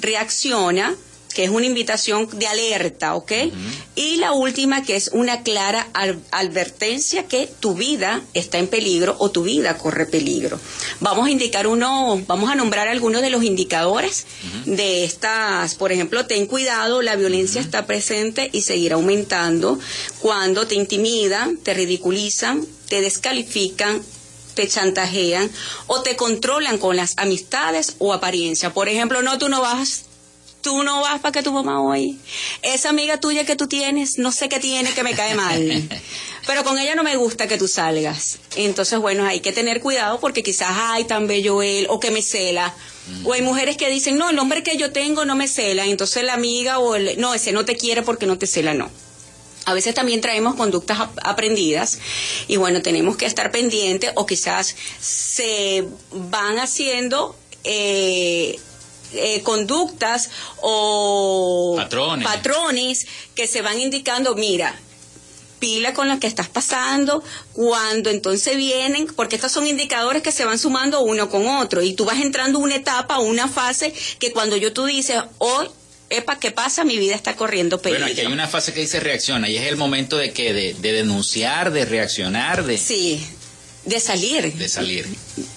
reacciona, 0.00 0.94
que 1.34 1.44
es 1.44 1.50
una 1.50 1.66
invitación 1.66 2.28
de 2.38 2.46
alerta, 2.46 3.14
¿ok? 3.14 3.32
Y 3.94 4.16
la 4.16 4.32
última, 4.32 4.82
que 4.82 4.96
es 4.96 5.10
una 5.12 5.42
clara 5.42 5.88
advertencia 6.30 7.26
que 7.26 7.48
tu 7.60 7.74
vida 7.74 8.22
está 8.34 8.58
en 8.58 8.68
peligro 8.68 9.16
o 9.18 9.30
tu 9.30 9.42
vida 9.42 9.78
corre 9.78 10.06
peligro. 10.06 10.60
Vamos 11.00 11.26
a 11.26 11.30
indicar 11.30 11.66
uno, 11.66 12.22
vamos 12.26 12.50
a 12.50 12.54
nombrar 12.54 12.88
algunos 12.88 13.22
de 13.22 13.30
los 13.30 13.44
indicadores 13.44 14.26
de 14.64 15.04
estas, 15.04 15.74
por 15.74 15.92
ejemplo, 15.92 16.26
ten 16.26 16.46
cuidado, 16.46 17.02
la 17.02 17.16
violencia 17.16 17.60
está 17.60 17.86
presente 17.86 18.50
y 18.52 18.62
seguirá 18.62 18.96
aumentando 18.96 19.78
cuando 20.20 20.66
te 20.66 20.74
intimidan, 20.74 21.56
te 21.58 21.74
ridiculizan, 21.74 22.66
te 22.88 23.00
descalifican, 23.00 24.02
te 24.54 24.68
chantajean 24.68 25.50
o 25.86 26.02
te 26.02 26.16
controlan 26.16 26.78
con 26.78 26.96
las 26.96 27.14
amistades 27.16 27.96
o 27.98 28.12
apariencia. 28.12 28.72
Por 28.72 28.88
ejemplo, 28.88 29.22
no, 29.22 29.38
tú 29.38 29.48
no 29.48 29.60
vas 29.60 30.04
tú 30.62 30.82
no 30.82 31.02
vas 31.02 31.20
para 31.20 31.32
que 31.32 31.42
tu 31.42 31.52
mamá 31.52 31.82
hoy. 31.82 32.18
Esa 32.62 32.88
amiga 32.88 33.20
tuya 33.20 33.44
que 33.44 33.56
tú 33.56 33.66
tienes, 33.66 34.18
no 34.18 34.32
sé 34.32 34.48
qué 34.48 34.58
tiene 34.58 34.92
que 34.92 35.02
me 35.02 35.14
cae 35.14 35.34
mal. 35.34 35.88
Pero 36.46 36.64
con 36.64 36.78
ella 36.78 36.94
no 36.94 37.02
me 37.02 37.16
gusta 37.16 37.46
que 37.46 37.58
tú 37.58 37.68
salgas. 37.68 38.38
Entonces, 38.56 38.98
bueno, 38.98 39.26
hay 39.26 39.40
que 39.40 39.52
tener 39.52 39.80
cuidado 39.80 40.18
porque 40.20 40.42
quizás, 40.42 40.70
ay, 40.72 41.04
tan 41.04 41.26
bello 41.26 41.62
él, 41.62 41.86
o 41.90 42.00
que 42.00 42.10
me 42.10 42.22
cela. 42.22 42.74
O 43.24 43.32
hay 43.32 43.42
mujeres 43.42 43.76
que 43.76 43.90
dicen, 43.90 44.16
no, 44.16 44.30
el 44.30 44.38
hombre 44.38 44.62
que 44.62 44.76
yo 44.76 44.92
tengo 44.92 45.24
no 45.24 45.36
me 45.36 45.48
cela. 45.48 45.86
Entonces 45.86 46.24
la 46.24 46.34
amiga 46.34 46.78
o 46.78 46.94
el, 46.94 47.20
no, 47.20 47.34
ese 47.34 47.52
no 47.52 47.64
te 47.64 47.76
quiere 47.76 48.02
porque 48.02 48.26
no 48.26 48.38
te 48.38 48.46
cela, 48.46 48.74
no. 48.74 48.90
A 49.64 49.74
veces 49.74 49.94
también 49.94 50.20
traemos 50.20 50.56
conductas 50.56 50.98
aprendidas 51.22 51.98
y 52.48 52.56
bueno, 52.56 52.82
tenemos 52.82 53.16
que 53.16 53.26
estar 53.26 53.52
pendientes 53.52 54.10
o 54.16 54.26
quizás 54.26 54.74
se 55.00 55.84
van 56.10 56.58
haciendo 56.58 57.36
eh, 57.62 58.58
eh, 59.14 59.42
conductas 59.42 60.30
o 60.60 61.74
patrones. 62.24 63.06
que 63.34 63.46
se 63.46 63.62
van 63.62 63.80
indicando, 63.80 64.34
mira, 64.34 64.74
pila 65.62 65.94
con 65.94 66.08
lo 66.08 66.18
que 66.18 66.26
estás 66.26 66.48
pasando, 66.48 67.22
cuando 67.52 68.10
entonces 68.10 68.56
vienen, 68.56 69.06
porque 69.14 69.36
estos 69.36 69.52
son 69.52 69.64
indicadores 69.66 70.20
que 70.20 70.32
se 70.32 70.44
van 70.44 70.58
sumando 70.58 71.02
uno 71.02 71.30
con 71.30 71.46
otro, 71.46 71.82
y 71.82 71.92
tú 71.92 72.04
vas 72.04 72.20
entrando 72.20 72.58
una 72.58 72.74
etapa, 72.74 73.20
una 73.20 73.46
fase, 73.46 73.94
que 74.18 74.32
cuando 74.32 74.56
yo 74.56 74.72
tú 74.72 74.86
dices, 74.86 75.22
hoy, 75.38 75.68
epa, 76.10 76.40
¿qué 76.40 76.50
pasa? 76.50 76.82
Mi 76.82 76.98
vida 76.98 77.14
está 77.14 77.36
corriendo 77.36 77.80
peligro. 77.80 78.06
Bueno, 78.06 78.12
aquí 78.12 78.26
hay 78.26 78.32
una 78.32 78.48
fase 78.48 78.74
que 78.74 78.80
dice 78.80 78.98
reacciona, 78.98 79.48
y 79.48 79.56
es 79.56 79.68
el 79.68 79.76
momento 79.76 80.16
de 80.16 80.32
que, 80.32 80.52
de, 80.52 80.74
de 80.74 80.92
denunciar, 80.92 81.72
de 81.72 81.84
reaccionar, 81.84 82.64
de... 82.64 82.76
Sí, 82.76 83.24
de 83.84 84.00
salir. 84.00 84.54
De 84.54 84.68
salir. 84.68 85.06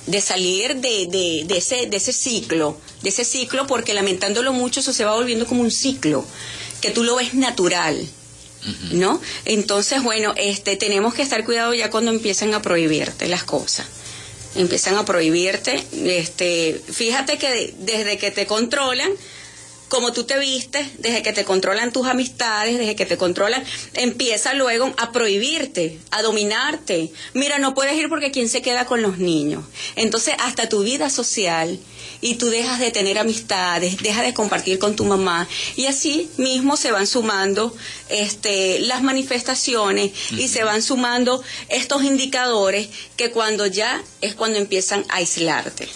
De 0.08 0.22
salir 0.22 0.76
de, 0.78 1.08
de, 1.08 1.44
de, 1.46 1.58
ese, 1.58 1.86
de 1.88 1.98
ese 1.98 2.14
ciclo, 2.14 2.78
de 3.02 3.10
ese 3.10 3.24
ciclo, 3.24 3.68
porque 3.68 3.94
lamentándolo 3.94 4.54
mucho 4.54 4.80
eso 4.80 4.94
se 4.94 5.06
va 5.06 5.14
volviendo 5.16 5.46
como 5.46 5.62
un 5.62 5.72
ciclo, 5.72 6.26
que 6.82 6.92
tú 6.92 7.04
lo 7.04 7.16
ves 7.16 7.34
natural. 7.34 8.06
¿No? 8.94 9.22
Entonces, 9.46 10.02
bueno, 10.02 10.34
este, 10.38 10.76
tenemos 10.76 11.14
que 11.14 11.22
estar 11.22 11.46
cuidado 11.46 11.76
ya 11.76 11.92
cuando 11.92 12.10
empiezan 12.10 12.56
a 12.56 12.64
prohibirte 12.64 13.28
las 13.28 13.44
cosas. 13.44 13.86
Empiezan 14.56 14.96
a 14.96 15.06
prohibirte, 15.06 15.84
este, 16.06 16.82
fíjate 16.92 17.38
que 17.38 17.76
desde 17.78 18.18
que 18.18 18.32
te 18.32 18.48
controlan, 18.48 19.12
como 19.96 20.12
tú 20.12 20.26
te 20.26 20.38
vistes, 20.38 20.86
desde 21.00 21.24
que 21.24 21.32
te 21.32 21.46
controlan 21.46 21.94
tus 21.94 22.06
amistades, 22.06 22.78
desde 22.78 22.98
que 22.98 23.06
te 23.06 23.16
controlan, 23.16 23.64
empieza 23.94 24.54
luego 24.54 24.94
a 24.98 25.14
prohibirte, 25.14 25.98
a 26.12 26.22
dominarte. 26.22 27.14
Mira, 27.34 27.60
no 27.60 27.74
puedes 27.74 27.96
ir 27.96 28.10
porque 28.10 28.30
¿quién 28.30 28.50
se 28.50 28.62
queda 28.62 28.86
con 28.86 29.02
los 29.02 29.20
niños? 29.20 29.64
Entonces, 29.96 30.36
hasta 30.40 30.68
tu 30.68 30.84
vida 30.84 31.10
social 31.10 31.80
y 32.20 32.36
tú 32.36 32.50
dejas 32.50 32.82
de 32.82 32.92
tener 32.92 33.18
amistades, 33.18 33.96
dejas 34.04 34.26
de 34.26 34.34
compartir 34.34 34.80
con 34.80 34.98
tu 34.98 35.06
mamá 35.06 35.48
y 35.78 35.86
así 35.86 36.30
mismo 36.36 36.76
se 36.76 36.92
van 36.92 37.08
sumando 37.08 37.74
este, 38.10 38.80
las 38.80 39.02
manifestaciones 39.02 40.12
y 40.32 40.50
se 40.50 40.66
van 40.66 40.82
sumando 40.82 41.42
estos 41.70 42.04
indicadores 42.04 42.90
que 43.16 43.32
cuando 43.32 43.66
ya 43.66 44.04
es 44.20 44.36
cuando 44.36 44.60
empiezan 44.60 45.06
a 45.08 45.16
aislarte 45.16 45.88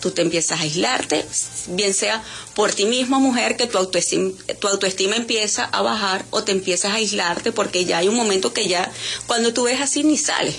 tú 0.00 0.10
te 0.10 0.22
empiezas 0.22 0.60
a 0.60 0.62
aislarte, 0.62 1.24
bien 1.68 1.94
sea 1.94 2.22
por 2.56 2.72
ti 2.72 2.86
mismo, 2.86 3.20
mujer, 3.20 3.58
que 3.58 3.66
tu 3.66 3.76
autoestima, 3.76 4.32
tu 4.58 4.66
autoestima 4.66 5.14
empieza 5.14 5.66
a 5.66 5.82
bajar 5.82 6.24
o 6.30 6.42
te 6.42 6.52
empiezas 6.52 6.90
a 6.90 6.94
aislarte 6.94 7.52
porque 7.52 7.84
ya 7.84 7.98
hay 7.98 8.08
un 8.08 8.14
momento 8.14 8.54
que 8.54 8.66
ya 8.66 8.90
cuando 9.26 9.52
tú 9.52 9.64
ves 9.64 9.78
así 9.82 10.02
ni 10.02 10.16
sales. 10.16 10.56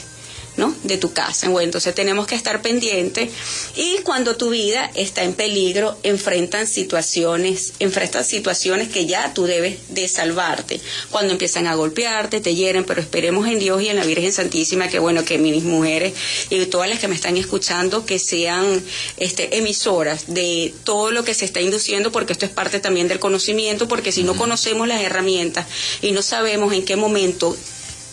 ¿No? 0.57 0.75
de 0.83 0.97
tu 0.97 1.13
casa. 1.13 1.49
Bueno, 1.49 1.65
entonces 1.65 1.93
tenemos 1.95 2.27
que 2.27 2.35
estar 2.35 2.61
pendientes 2.61 3.29
y 3.75 3.99
cuando 4.03 4.35
tu 4.35 4.49
vida 4.49 4.91
está 4.95 5.23
en 5.23 5.33
peligro, 5.33 5.97
enfrentan 6.03 6.67
situaciones, 6.67 7.73
enfrentan 7.79 8.25
situaciones 8.25 8.89
que 8.89 9.05
ya 9.05 9.33
tú 9.33 9.45
debes 9.45 9.77
de 9.89 10.07
salvarte. 10.07 10.81
Cuando 11.11 11.33
empiezan 11.33 11.67
a 11.67 11.75
golpearte, 11.75 12.41
te 12.41 12.55
hieren, 12.55 12.83
pero 12.83 13.01
esperemos 13.01 13.47
en 13.47 13.59
Dios 13.59 13.81
y 13.81 13.89
en 13.89 13.95
la 13.95 14.03
Virgen 14.03 14.33
Santísima 14.33 14.87
que 14.87 14.99
bueno, 14.99 15.23
que 15.23 15.37
mis 15.37 15.63
mujeres 15.63 16.13
y 16.49 16.65
todas 16.65 16.89
las 16.89 16.99
que 16.99 17.07
me 17.07 17.15
están 17.15 17.37
escuchando 17.37 18.05
que 18.05 18.19
sean 18.19 18.81
este 19.17 19.57
emisoras 19.57 20.25
de 20.27 20.73
todo 20.83 21.11
lo 21.11 21.23
que 21.23 21.33
se 21.33 21.45
está 21.45 21.61
induciendo 21.61 22.11
porque 22.11 22.33
esto 22.33 22.45
es 22.45 22.51
parte 22.51 22.79
también 22.79 23.07
del 23.07 23.19
conocimiento, 23.19 23.87
porque 23.87 24.11
si 24.11 24.23
no 24.23 24.35
conocemos 24.35 24.87
las 24.87 25.01
herramientas 25.01 25.67
y 26.01 26.11
no 26.11 26.21
sabemos 26.21 26.73
en 26.73 26.83
qué 26.83 26.95
momento 26.95 27.55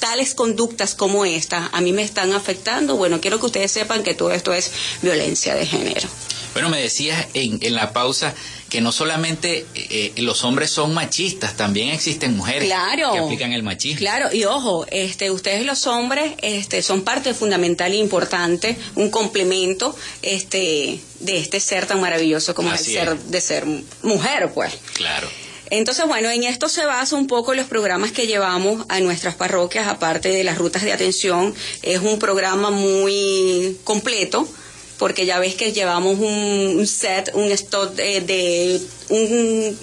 tales 0.05 0.35
conductas 0.35 0.95
como 0.95 1.25
esta 1.25 1.71
a 1.73 1.81
mí 1.81 1.95
me 1.95 2.03
están 2.03 2.35
afectando, 2.35 2.97
bueno, 2.97 3.23
quiero 3.23 3.41
que 3.41 3.47
ustedes 3.47 3.73
sepan 3.73 4.03
que 4.03 4.13
todo 4.13 4.33
esto 4.33 4.53
es 4.53 4.71
violencia 5.01 5.55
de 5.55 5.65
género. 5.65 6.07
Bueno, 6.53 6.69
me 6.69 6.79
decías 6.79 7.27
en, 7.33 7.59
en 7.63 7.75
la 7.75 7.95
pausa 7.95 8.35
que 8.69 8.83
no 8.83 8.93
solamente 8.93 9.65
eh, 9.75 10.13
los 10.19 10.45
hombres 10.45 10.69
son 10.69 10.93
machistas, 10.93 11.57
también 11.57 11.89
existen 11.89 12.37
mujeres 12.37 12.69
que 12.69 13.19
aplican 13.19 13.53
el 13.55 13.63
machismo. 13.63 13.99
Claro, 13.99 14.29
y 14.31 14.45
ojo, 14.45 14.85
este, 14.91 15.31
ustedes 15.31 15.65
los 15.65 15.87
hombres 15.87 16.35
este, 16.43 16.83
son 16.83 17.03
parte 17.03 17.33
fundamental 17.33 17.91
e 17.93 17.97
importante, 17.97 18.77
un 18.97 19.09
complemento 19.09 19.97
este, 20.21 21.01
de 21.21 21.39
este 21.39 21.61
ser 21.61 21.87
tan 21.87 22.03
maravilloso 22.03 22.55
como 22.55 22.73
el 22.73 22.79
ser 22.79 23.19
de 23.19 23.41
ser 23.41 23.65
mujer, 24.03 24.51
pues. 24.53 24.75
Claro. 24.93 25.31
Entonces, 25.71 26.07
bueno, 26.07 26.31
en 26.31 26.45
esto 26.45 26.69
se 26.69 26.85
basa 26.85 27.17
un 27.17 27.27
poco 27.27 27.55
los 27.55 27.67
programas 27.67 28.13
que 28.13 28.27
llevamos 28.27 28.85
a 28.89 29.01
nuestras 29.01 29.35
parroquias, 29.35 29.89
aparte 29.89 30.29
de 30.29 30.45
las 30.45 30.59
rutas 30.59 30.83
de 30.83 30.93
atención. 30.93 31.55
Es 31.83 32.01
un 32.01 32.19
programa 32.19 32.71
muy 32.71 33.79
completo 33.85 34.47
porque 34.99 35.27
ya 35.27 35.39
ves 35.39 35.55
que 35.55 35.73
llevamos 35.73 36.19
un, 36.19 36.87
set, 36.87 37.31
un 37.35 37.51
stock 37.53 37.93
de, 37.95 38.81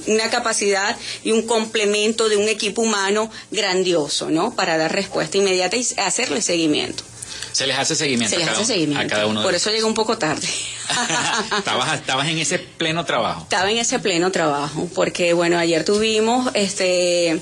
una 0.08 0.30
capacidad 0.30 0.98
y 1.24 1.32
un 1.32 1.44
complemento 1.44 2.30
de 2.30 2.38
un 2.38 2.48
equipo 2.48 2.82
humano 2.82 3.30
grandioso, 3.52 4.30
¿no? 4.30 4.56
Para 4.56 4.78
dar 4.78 4.94
respuesta 4.94 5.38
inmediata 5.38 5.76
y 5.76 5.86
hacerle 5.98 6.42
seguimiento. 6.42 7.04
Se 7.52 7.68
les 7.68 7.78
hace 7.78 7.96
seguimiento, 7.96 8.36
Se 8.36 8.44
les 8.44 8.50
hace 8.50 8.66
seguimiento. 8.66 9.04
a 9.04 9.08
cada 9.08 9.28
uno. 9.28 9.44
Por 9.44 9.56
eso 9.56 9.70
llegué 9.70 9.84
un 9.84 9.94
poco 9.94 10.18
tarde. 10.18 10.48
estabas, 11.58 12.00
estabas 12.00 12.28
en 12.28 12.38
ese 12.38 12.60
pleno 12.60 13.06
trabajo. 13.06 13.44
Estaba 13.44 13.70
en 13.72 13.78
ese 13.78 14.00
pleno 14.00 14.32
trabajo, 14.32 14.90
porque 14.96 15.34
bueno, 15.34 15.58
ayer 15.58 15.84
tuvimos 15.86 16.52
este 16.54 17.40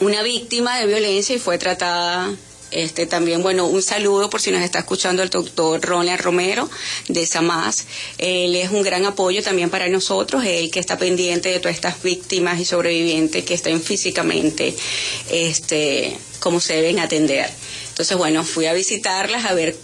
una 0.00 0.22
víctima 0.22 0.78
de 0.78 0.86
violencia 0.86 1.34
y 1.34 1.38
fue 1.38 1.58
tratada 1.58 2.30
este, 2.70 3.06
también, 3.06 3.42
bueno, 3.42 3.66
un 3.66 3.80
saludo 3.80 4.28
por 4.28 4.40
si 4.40 4.50
nos 4.50 4.62
está 4.62 4.80
escuchando 4.80 5.22
el 5.22 5.30
doctor 5.30 5.80
Ronald 5.80 6.20
Romero 6.20 6.68
de 7.08 7.24
SAMAS. 7.24 7.86
Él 8.18 8.56
es 8.56 8.70
un 8.70 8.82
gran 8.82 9.06
apoyo 9.06 9.42
también 9.42 9.70
para 9.70 9.88
nosotros, 9.88 10.44
él 10.44 10.70
que 10.70 10.80
está 10.80 10.98
pendiente 10.98 11.48
de 11.48 11.60
todas 11.60 11.76
estas 11.76 12.02
víctimas 12.02 12.58
y 12.60 12.64
sobrevivientes 12.64 13.44
que 13.44 13.54
estén 13.54 13.80
físicamente, 13.80 14.74
este, 15.30 16.18
como 16.40 16.60
se 16.60 16.74
deben 16.74 16.98
atender. 16.98 17.48
Entonces, 17.96 18.18
bueno, 18.18 18.44
fui 18.44 18.66
a 18.66 18.74
visitarlas 18.74 19.46
a 19.46 19.54
ver 19.54 19.74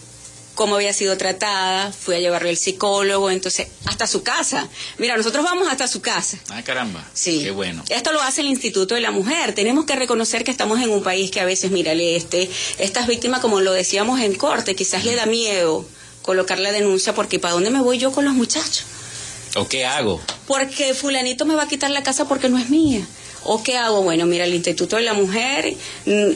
cómo 0.54 0.76
había 0.76 0.92
sido 0.92 1.16
tratada, 1.16 1.90
fui 1.92 2.14
a 2.14 2.18
llevarle 2.18 2.50
al 2.50 2.58
psicólogo, 2.58 3.30
entonces, 3.30 3.68
hasta 3.86 4.06
su 4.06 4.22
casa. 4.22 4.68
Mira, 4.98 5.16
nosotros 5.16 5.42
vamos 5.42 5.66
hasta 5.70 5.88
su 5.88 6.02
casa. 6.02 6.36
Ah, 6.50 6.62
caramba. 6.62 7.02
Sí. 7.14 7.42
Qué 7.42 7.52
bueno. 7.52 7.82
Esto 7.88 8.12
lo 8.12 8.20
hace 8.20 8.42
el 8.42 8.48
Instituto 8.48 8.94
de 8.94 9.00
la 9.00 9.12
Mujer. 9.12 9.54
Tenemos 9.54 9.86
que 9.86 9.96
reconocer 9.96 10.44
que 10.44 10.50
estamos 10.50 10.78
en 10.80 10.90
un 10.90 11.02
país 11.02 11.30
que 11.30 11.40
a 11.40 11.46
veces, 11.46 11.70
mírale, 11.70 12.14
este, 12.14 12.50
estas 12.78 13.06
víctimas, 13.06 13.40
como 13.40 13.62
lo 13.62 13.72
decíamos 13.72 14.20
en 14.20 14.34
corte, 14.34 14.74
quizás 14.74 15.06
le 15.06 15.14
da 15.14 15.24
miedo 15.24 15.86
colocar 16.20 16.58
la 16.58 16.70
denuncia 16.70 17.14
porque 17.14 17.38
¿para 17.38 17.54
dónde 17.54 17.70
me 17.70 17.80
voy 17.80 17.96
yo 17.96 18.12
con 18.12 18.26
los 18.26 18.34
muchachos? 18.34 18.84
¿O 19.56 19.68
qué 19.68 19.86
hago? 19.86 20.20
Porque 20.46 20.92
fulanito 20.92 21.46
me 21.46 21.54
va 21.54 21.62
a 21.62 21.68
quitar 21.68 21.90
la 21.90 22.02
casa 22.02 22.26
porque 22.26 22.50
no 22.50 22.58
es 22.58 22.68
mía. 22.68 23.06
¿O 23.44 23.62
qué 23.62 23.78
hago? 23.78 24.02
Bueno, 24.02 24.26
mira, 24.26 24.44
el 24.44 24.54
Instituto 24.54 24.96
de 24.96 25.02
la 25.02 25.14
Mujer 25.14 25.74
mm, 26.04 26.30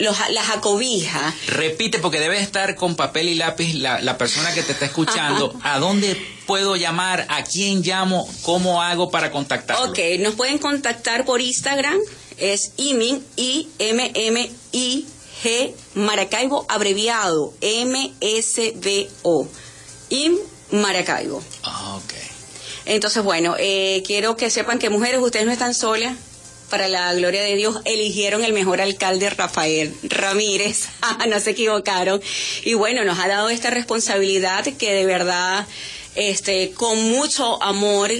los, 0.00 0.16
las 0.30 0.50
acobija. 0.50 1.34
Repite, 1.46 1.98
porque 1.98 2.18
debe 2.20 2.40
estar 2.40 2.74
con 2.74 2.96
papel 2.96 3.28
y 3.28 3.34
lápiz 3.34 3.74
la, 3.74 4.00
la 4.00 4.18
persona 4.18 4.52
que 4.52 4.62
te 4.62 4.72
está 4.72 4.86
escuchando. 4.86 5.54
¿A 5.62 5.78
dónde 5.78 6.16
puedo 6.46 6.76
llamar? 6.76 7.26
¿A 7.28 7.44
quién 7.44 7.82
llamo? 7.82 8.28
¿Cómo 8.42 8.82
hago 8.82 9.10
para 9.10 9.30
contactarlo? 9.30 9.90
Ok, 9.90 9.98
nos 10.18 10.34
pueden 10.34 10.58
contactar 10.58 11.24
por 11.24 11.40
Instagram. 11.40 11.98
Es 12.36 12.72
IMIN, 12.76 13.24
I-M-M-I. 13.36 15.06
G 15.42 15.72
Maracaibo 15.94 16.66
abreviado 16.68 17.54
M-S-B-O. 17.62 19.48
IM 20.10 20.36
Maracaibo. 20.70 21.42
Ah, 21.62 21.96
ok. 21.96 22.12
Entonces, 22.84 23.22
bueno, 23.22 23.56
eh, 23.58 24.02
quiero 24.06 24.36
que 24.36 24.50
sepan 24.50 24.78
que 24.78 24.90
mujeres, 24.90 25.20
ustedes 25.22 25.46
no 25.46 25.52
están 25.52 25.72
solas 25.74 26.14
para 26.70 26.88
la 26.88 27.12
gloria 27.12 27.42
de 27.42 27.56
Dios, 27.56 27.76
eligieron 27.84 28.44
el 28.44 28.54
mejor 28.54 28.80
alcalde 28.80 29.28
Rafael 29.28 29.94
Ramírez, 30.02 30.86
no 31.28 31.38
se 31.40 31.50
equivocaron, 31.50 32.22
y 32.64 32.74
bueno, 32.74 33.04
nos 33.04 33.18
ha 33.18 33.28
dado 33.28 33.50
esta 33.50 33.70
responsabilidad 33.70 34.64
que 34.64 34.94
de 34.94 35.04
verdad, 35.04 35.66
este, 36.14 36.70
con 36.70 37.10
mucho 37.10 37.62
amor, 37.62 38.10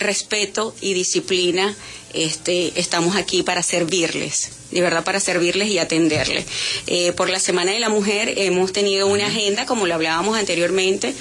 respeto 0.00 0.74
y 0.80 0.94
disciplina, 0.94 1.76
este, 2.14 2.72
estamos 2.80 3.16
aquí 3.16 3.42
para 3.42 3.62
servirles, 3.62 4.50
de 4.70 4.80
verdad 4.80 5.04
para 5.04 5.20
servirles 5.20 5.68
y 5.68 5.78
atenderles. 5.78 6.46
Eh, 6.86 7.12
por 7.12 7.28
la 7.28 7.38
Semana 7.38 7.72
de 7.72 7.80
la 7.80 7.88
Mujer 7.88 8.32
hemos 8.36 8.72
tenido 8.72 9.06
una 9.06 9.26
agenda, 9.26 9.66
como 9.66 9.86
lo 9.86 9.94
hablábamos 9.94 10.38
anteriormente, 10.38 11.14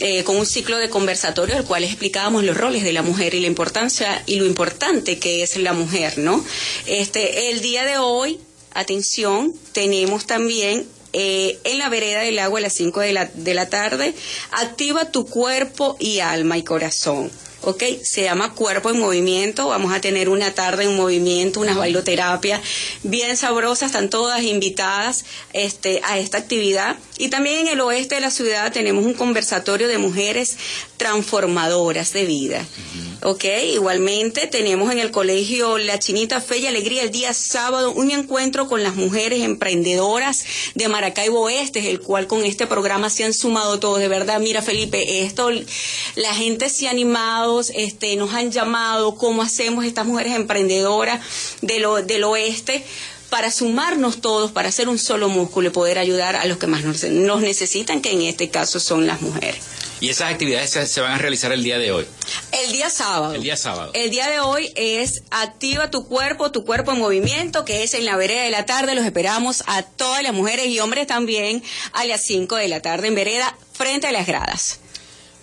eh, 0.00 0.24
con 0.24 0.36
un 0.36 0.46
ciclo 0.46 0.78
de 0.78 0.90
conversatorio, 0.90 1.56
el 1.56 1.64
cual 1.64 1.84
explicábamos 1.84 2.44
los 2.44 2.56
roles 2.56 2.82
de 2.82 2.92
la 2.92 3.02
mujer 3.02 3.34
y 3.34 3.40
la 3.40 3.46
importancia 3.46 4.22
y 4.26 4.36
lo 4.36 4.46
importante 4.46 5.18
que 5.18 5.42
es 5.42 5.56
la 5.56 5.72
mujer, 5.72 6.18
¿no? 6.18 6.44
Este, 6.86 7.50
el 7.50 7.60
día 7.60 7.84
de 7.84 7.98
hoy, 7.98 8.40
atención, 8.72 9.54
tenemos 9.72 10.26
también 10.26 10.86
eh, 11.12 11.60
en 11.62 11.78
la 11.78 11.88
vereda 11.88 12.22
del 12.22 12.40
agua 12.40 12.58
a 12.58 12.62
las 12.62 12.72
5 12.72 13.00
de 13.00 13.12
la, 13.12 13.26
de 13.26 13.54
la 13.54 13.68
tarde, 13.68 14.14
activa 14.50 15.12
tu 15.12 15.26
cuerpo 15.26 15.96
y 16.00 16.18
alma 16.18 16.58
y 16.58 16.64
corazón. 16.64 17.30
¿ok? 17.64 17.82
Se 18.02 18.22
llama 18.22 18.54
Cuerpo 18.54 18.90
en 18.90 19.00
Movimiento. 19.00 19.68
Vamos 19.68 19.92
a 19.92 20.00
tener 20.00 20.28
una 20.28 20.52
tarde 20.52 20.84
en 20.84 20.96
movimiento, 20.96 21.60
unas 21.60 21.76
bailoterapias 21.76 22.60
bien 23.02 23.36
sabrosas, 23.36 23.90
están 23.90 24.10
todas 24.10 24.42
invitadas 24.42 25.24
este, 25.52 26.00
a 26.04 26.18
esta 26.18 26.38
actividad. 26.38 26.96
Y 27.16 27.28
también 27.28 27.58
en 27.58 27.68
el 27.68 27.80
oeste 27.80 28.16
de 28.16 28.20
la 28.20 28.30
ciudad 28.30 28.72
tenemos 28.72 29.04
un 29.04 29.14
conversatorio 29.14 29.86
de 29.86 29.98
mujeres 29.98 30.56
transformadoras 30.96 32.12
de 32.12 32.24
vida. 32.24 32.66
¿Ok? 33.22 33.44
Igualmente 33.72 34.46
tenemos 34.48 34.92
en 34.92 34.98
el 34.98 35.10
colegio 35.10 35.78
La 35.78 35.98
Chinita 35.98 36.40
Fe 36.40 36.58
y 36.58 36.66
Alegría 36.66 37.02
el 37.02 37.10
día 37.10 37.32
sábado 37.32 37.92
un 37.92 38.10
encuentro 38.10 38.68
con 38.68 38.82
las 38.82 38.96
mujeres 38.96 39.42
emprendedoras 39.42 40.44
de 40.74 40.88
Maracaibo 40.88 41.42
Oeste, 41.42 41.88
el 41.88 42.00
cual 42.00 42.26
con 42.26 42.44
este 42.44 42.66
programa 42.66 43.08
se 43.10 43.24
han 43.24 43.32
sumado 43.32 43.78
todos. 43.78 44.00
De 44.00 44.08
verdad, 44.08 44.40
mira 44.40 44.60
Felipe, 44.60 45.22
esto, 45.22 45.50
la 46.16 46.34
gente 46.34 46.68
se 46.68 46.88
ha 46.88 46.90
animado, 46.90 47.60
este, 47.74 48.16
nos 48.16 48.34
han 48.34 48.50
llamado, 48.50 49.14
cómo 49.14 49.42
hacemos 49.42 49.84
estas 49.84 50.04
mujeres 50.04 50.34
emprendedoras 50.34 51.20
del 51.62 52.24
oeste 52.24 52.84
para 53.30 53.50
sumarnos 53.50 54.20
todos, 54.20 54.52
para 54.52 54.68
hacer 54.68 54.88
un 54.88 54.98
solo 54.98 55.28
músculo 55.28 55.68
y 55.68 55.70
poder 55.70 55.98
ayudar 55.98 56.36
a 56.36 56.44
los 56.44 56.58
que 56.58 56.66
más 56.66 56.84
nos, 56.84 57.40
necesitan, 57.40 58.00
que 58.00 58.12
en 58.12 58.22
este 58.22 58.50
caso 58.50 58.80
son 58.80 59.06
las 59.06 59.20
mujeres. 59.20 59.62
¿Y 60.00 60.10
esas 60.10 60.32
actividades 60.32 60.70
se, 60.70 60.86
se, 60.86 61.00
van 61.00 61.12
a 61.12 61.18
realizar 61.18 61.52
el 61.52 61.62
día 61.62 61.78
de 61.78 61.92
hoy? 61.92 62.06
El 62.52 62.72
día 62.72 62.90
sábado. 62.90 63.34
El 63.34 63.42
día 63.42 63.56
sábado. 63.56 63.90
El 63.94 64.10
día 64.10 64.28
de 64.28 64.40
hoy 64.40 64.72
es 64.76 65.22
Activa 65.30 65.90
tu 65.90 66.06
cuerpo, 66.06 66.52
tu 66.52 66.64
cuerpo 66.64 66.92
en 66.92 66.98
movimiento, 66.98 67.64
que 67.64 67.82
es 67.82 67.94
en 67.94 68.04
la 68.04 68.16
vereda 68.16 68.42
de 68.42 68.50
la 68.50 68.66
tarde. 68.66 68.94
Los 68.94 69.06
esperamos 69.06 69.64
a 69.66 69.82
todas 69.82 70.22
las 70.22 70.34
mujeres 70.34 70.66
y 70.66 70.80
hombres 70.80 71.06
también 71.06 71.62
a 71.92 72.04
las 72.04 72.22
5 72.22 72.56
de 72.56 72.68
la 72.68 72.80
tarde 72.80 73.08
en 73.08 73.14
vereda 73.14 73.56
frente 73.72 74.06
a 74.06 74.12
las 74.12 74.26
gradas. 74.26 74.80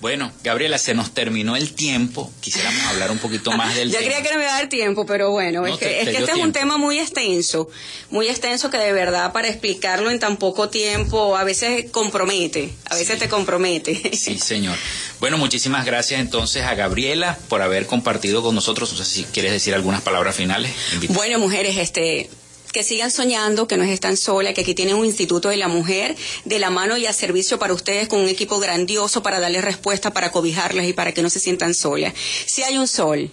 Bueno, 0.01 0.31
Gabriela, 0.43 0.79
se 0.79 0.95
nos 0.95 1.13
terminó 1.13 1.55
el 1.55 1.73
tiempo. 1.73 2.31
Quisiéramos 2.41 2.81
hablar 2.87 3.11
un 3.11 3.19
poquito 3.19 3.51
más 3.57 3.75
del 3.75 3.91
Yo 3.91 3.99
tema. 3.99 4.09
creía 4.11 4.23
que 4.23 4.29
no 4.31 4.37
me 4.39 4.43
iba 4.45 4.55
a 4.55 4.59
dar 4.59 4.67
tiempo, 4.69 5.05
pero 5.05 5.29
bueno, 5.29 5.61
No, 5.61 5.67
es 5.67 5.77
que, 5.77 5.85
te- 5.85 5.99
es 5.99 6.05
te 6.05 6.11
que 6.11 6.17
dio 6.17 6.25
este 6.25 6.39
es 6.39 6.43
un 6.45 6.53
tema 6.53 6.77
muy 6.77 6.97
extenso, 6.99 7.69
muy 8.09 8.27
extenso 8.27 8.69
que 8.71 8.77
de 8.79 8.91
verdad 8.93 9.31
para 9.31 9.47
explicarlo 9.47 10.09
en 10.09 10.19
tan 10.19 10.37
poco 10.37 10.69
tiempo 10.69 11.37
a 11.37 11.43
veces 11.43 11.85
compromete, 11.91 12.73
a 12.89 12.95
veces 12.95 13.13
Sí. 13.15 13.19
te 13.19 13.29
compromete. 13.29 14.15
Sí, 14.15 14.37
señor. 14.43 14.75
Bueno, 15.19 15.37
muchísimas 15.37 15.85
gracias 15.85 16.19
entonces 16.19 16.63
a 16.63 16.73
Gabriela 16.73 17.37
por 17.47 17.61
haber 17.61 17.85
compartido 17.85 18.41
con 18.41 18.55
nosotros. 18.55 18.91
No 18.91 18.97
sé 18.97 19.05
si 19.05 19.23
quieres 19.25 19.51
decir 19.51 19.75
algunas 19.75 20.01
palabras 20.01 20.35
finales. 20.35 20.71
Invita- 20.93 21.13
Bueno, 21.13 21.37
mujeres, 21.37 21.77
este 21.77 22.27
que 22.71 22.83
sigan 22.83 23.11
soñando, 23.11 23.67
que 23.67 23.77
no 23.77 23.83
están 23.83 24.17
solas, 24.17 24.53
que 24.53 24.61
aquí 24.61 24.73
tienen 24.73 24.95
un 24.95 25.05
instituto 25.05 25.49
de 25.49 25.57
la 25.57 25.67
mujer 25.67 26.15
de 26.45 26.59
la 26.59 26.69
mano 26.69 26.97
y 26.97 27.05
a 27.05 27.13
servicio 27.13 27.59
para 27.59 27.73
ustedes 27.73 28.07
con 28.07 28.19
un 28.21 28.29
equipo 28.29 28.59
grandioso 28.59 29.23
para 29.23 29.39
darles 29.39 29.63
respuesta, 29.63 30.11
para 30.13 30.31
cobijarlas 30.31 30.85
y 30.85 30.93
para 30.93 31.13
que 31.13 31.21
no 31.21 31.29
se 31.29 31.39
sientan 31.39 31.73
solas. 31.73 32.13
Si 32.45 32.63
hay 32.63 32.77
un 32.77 32.87
sol, 32.87 33.31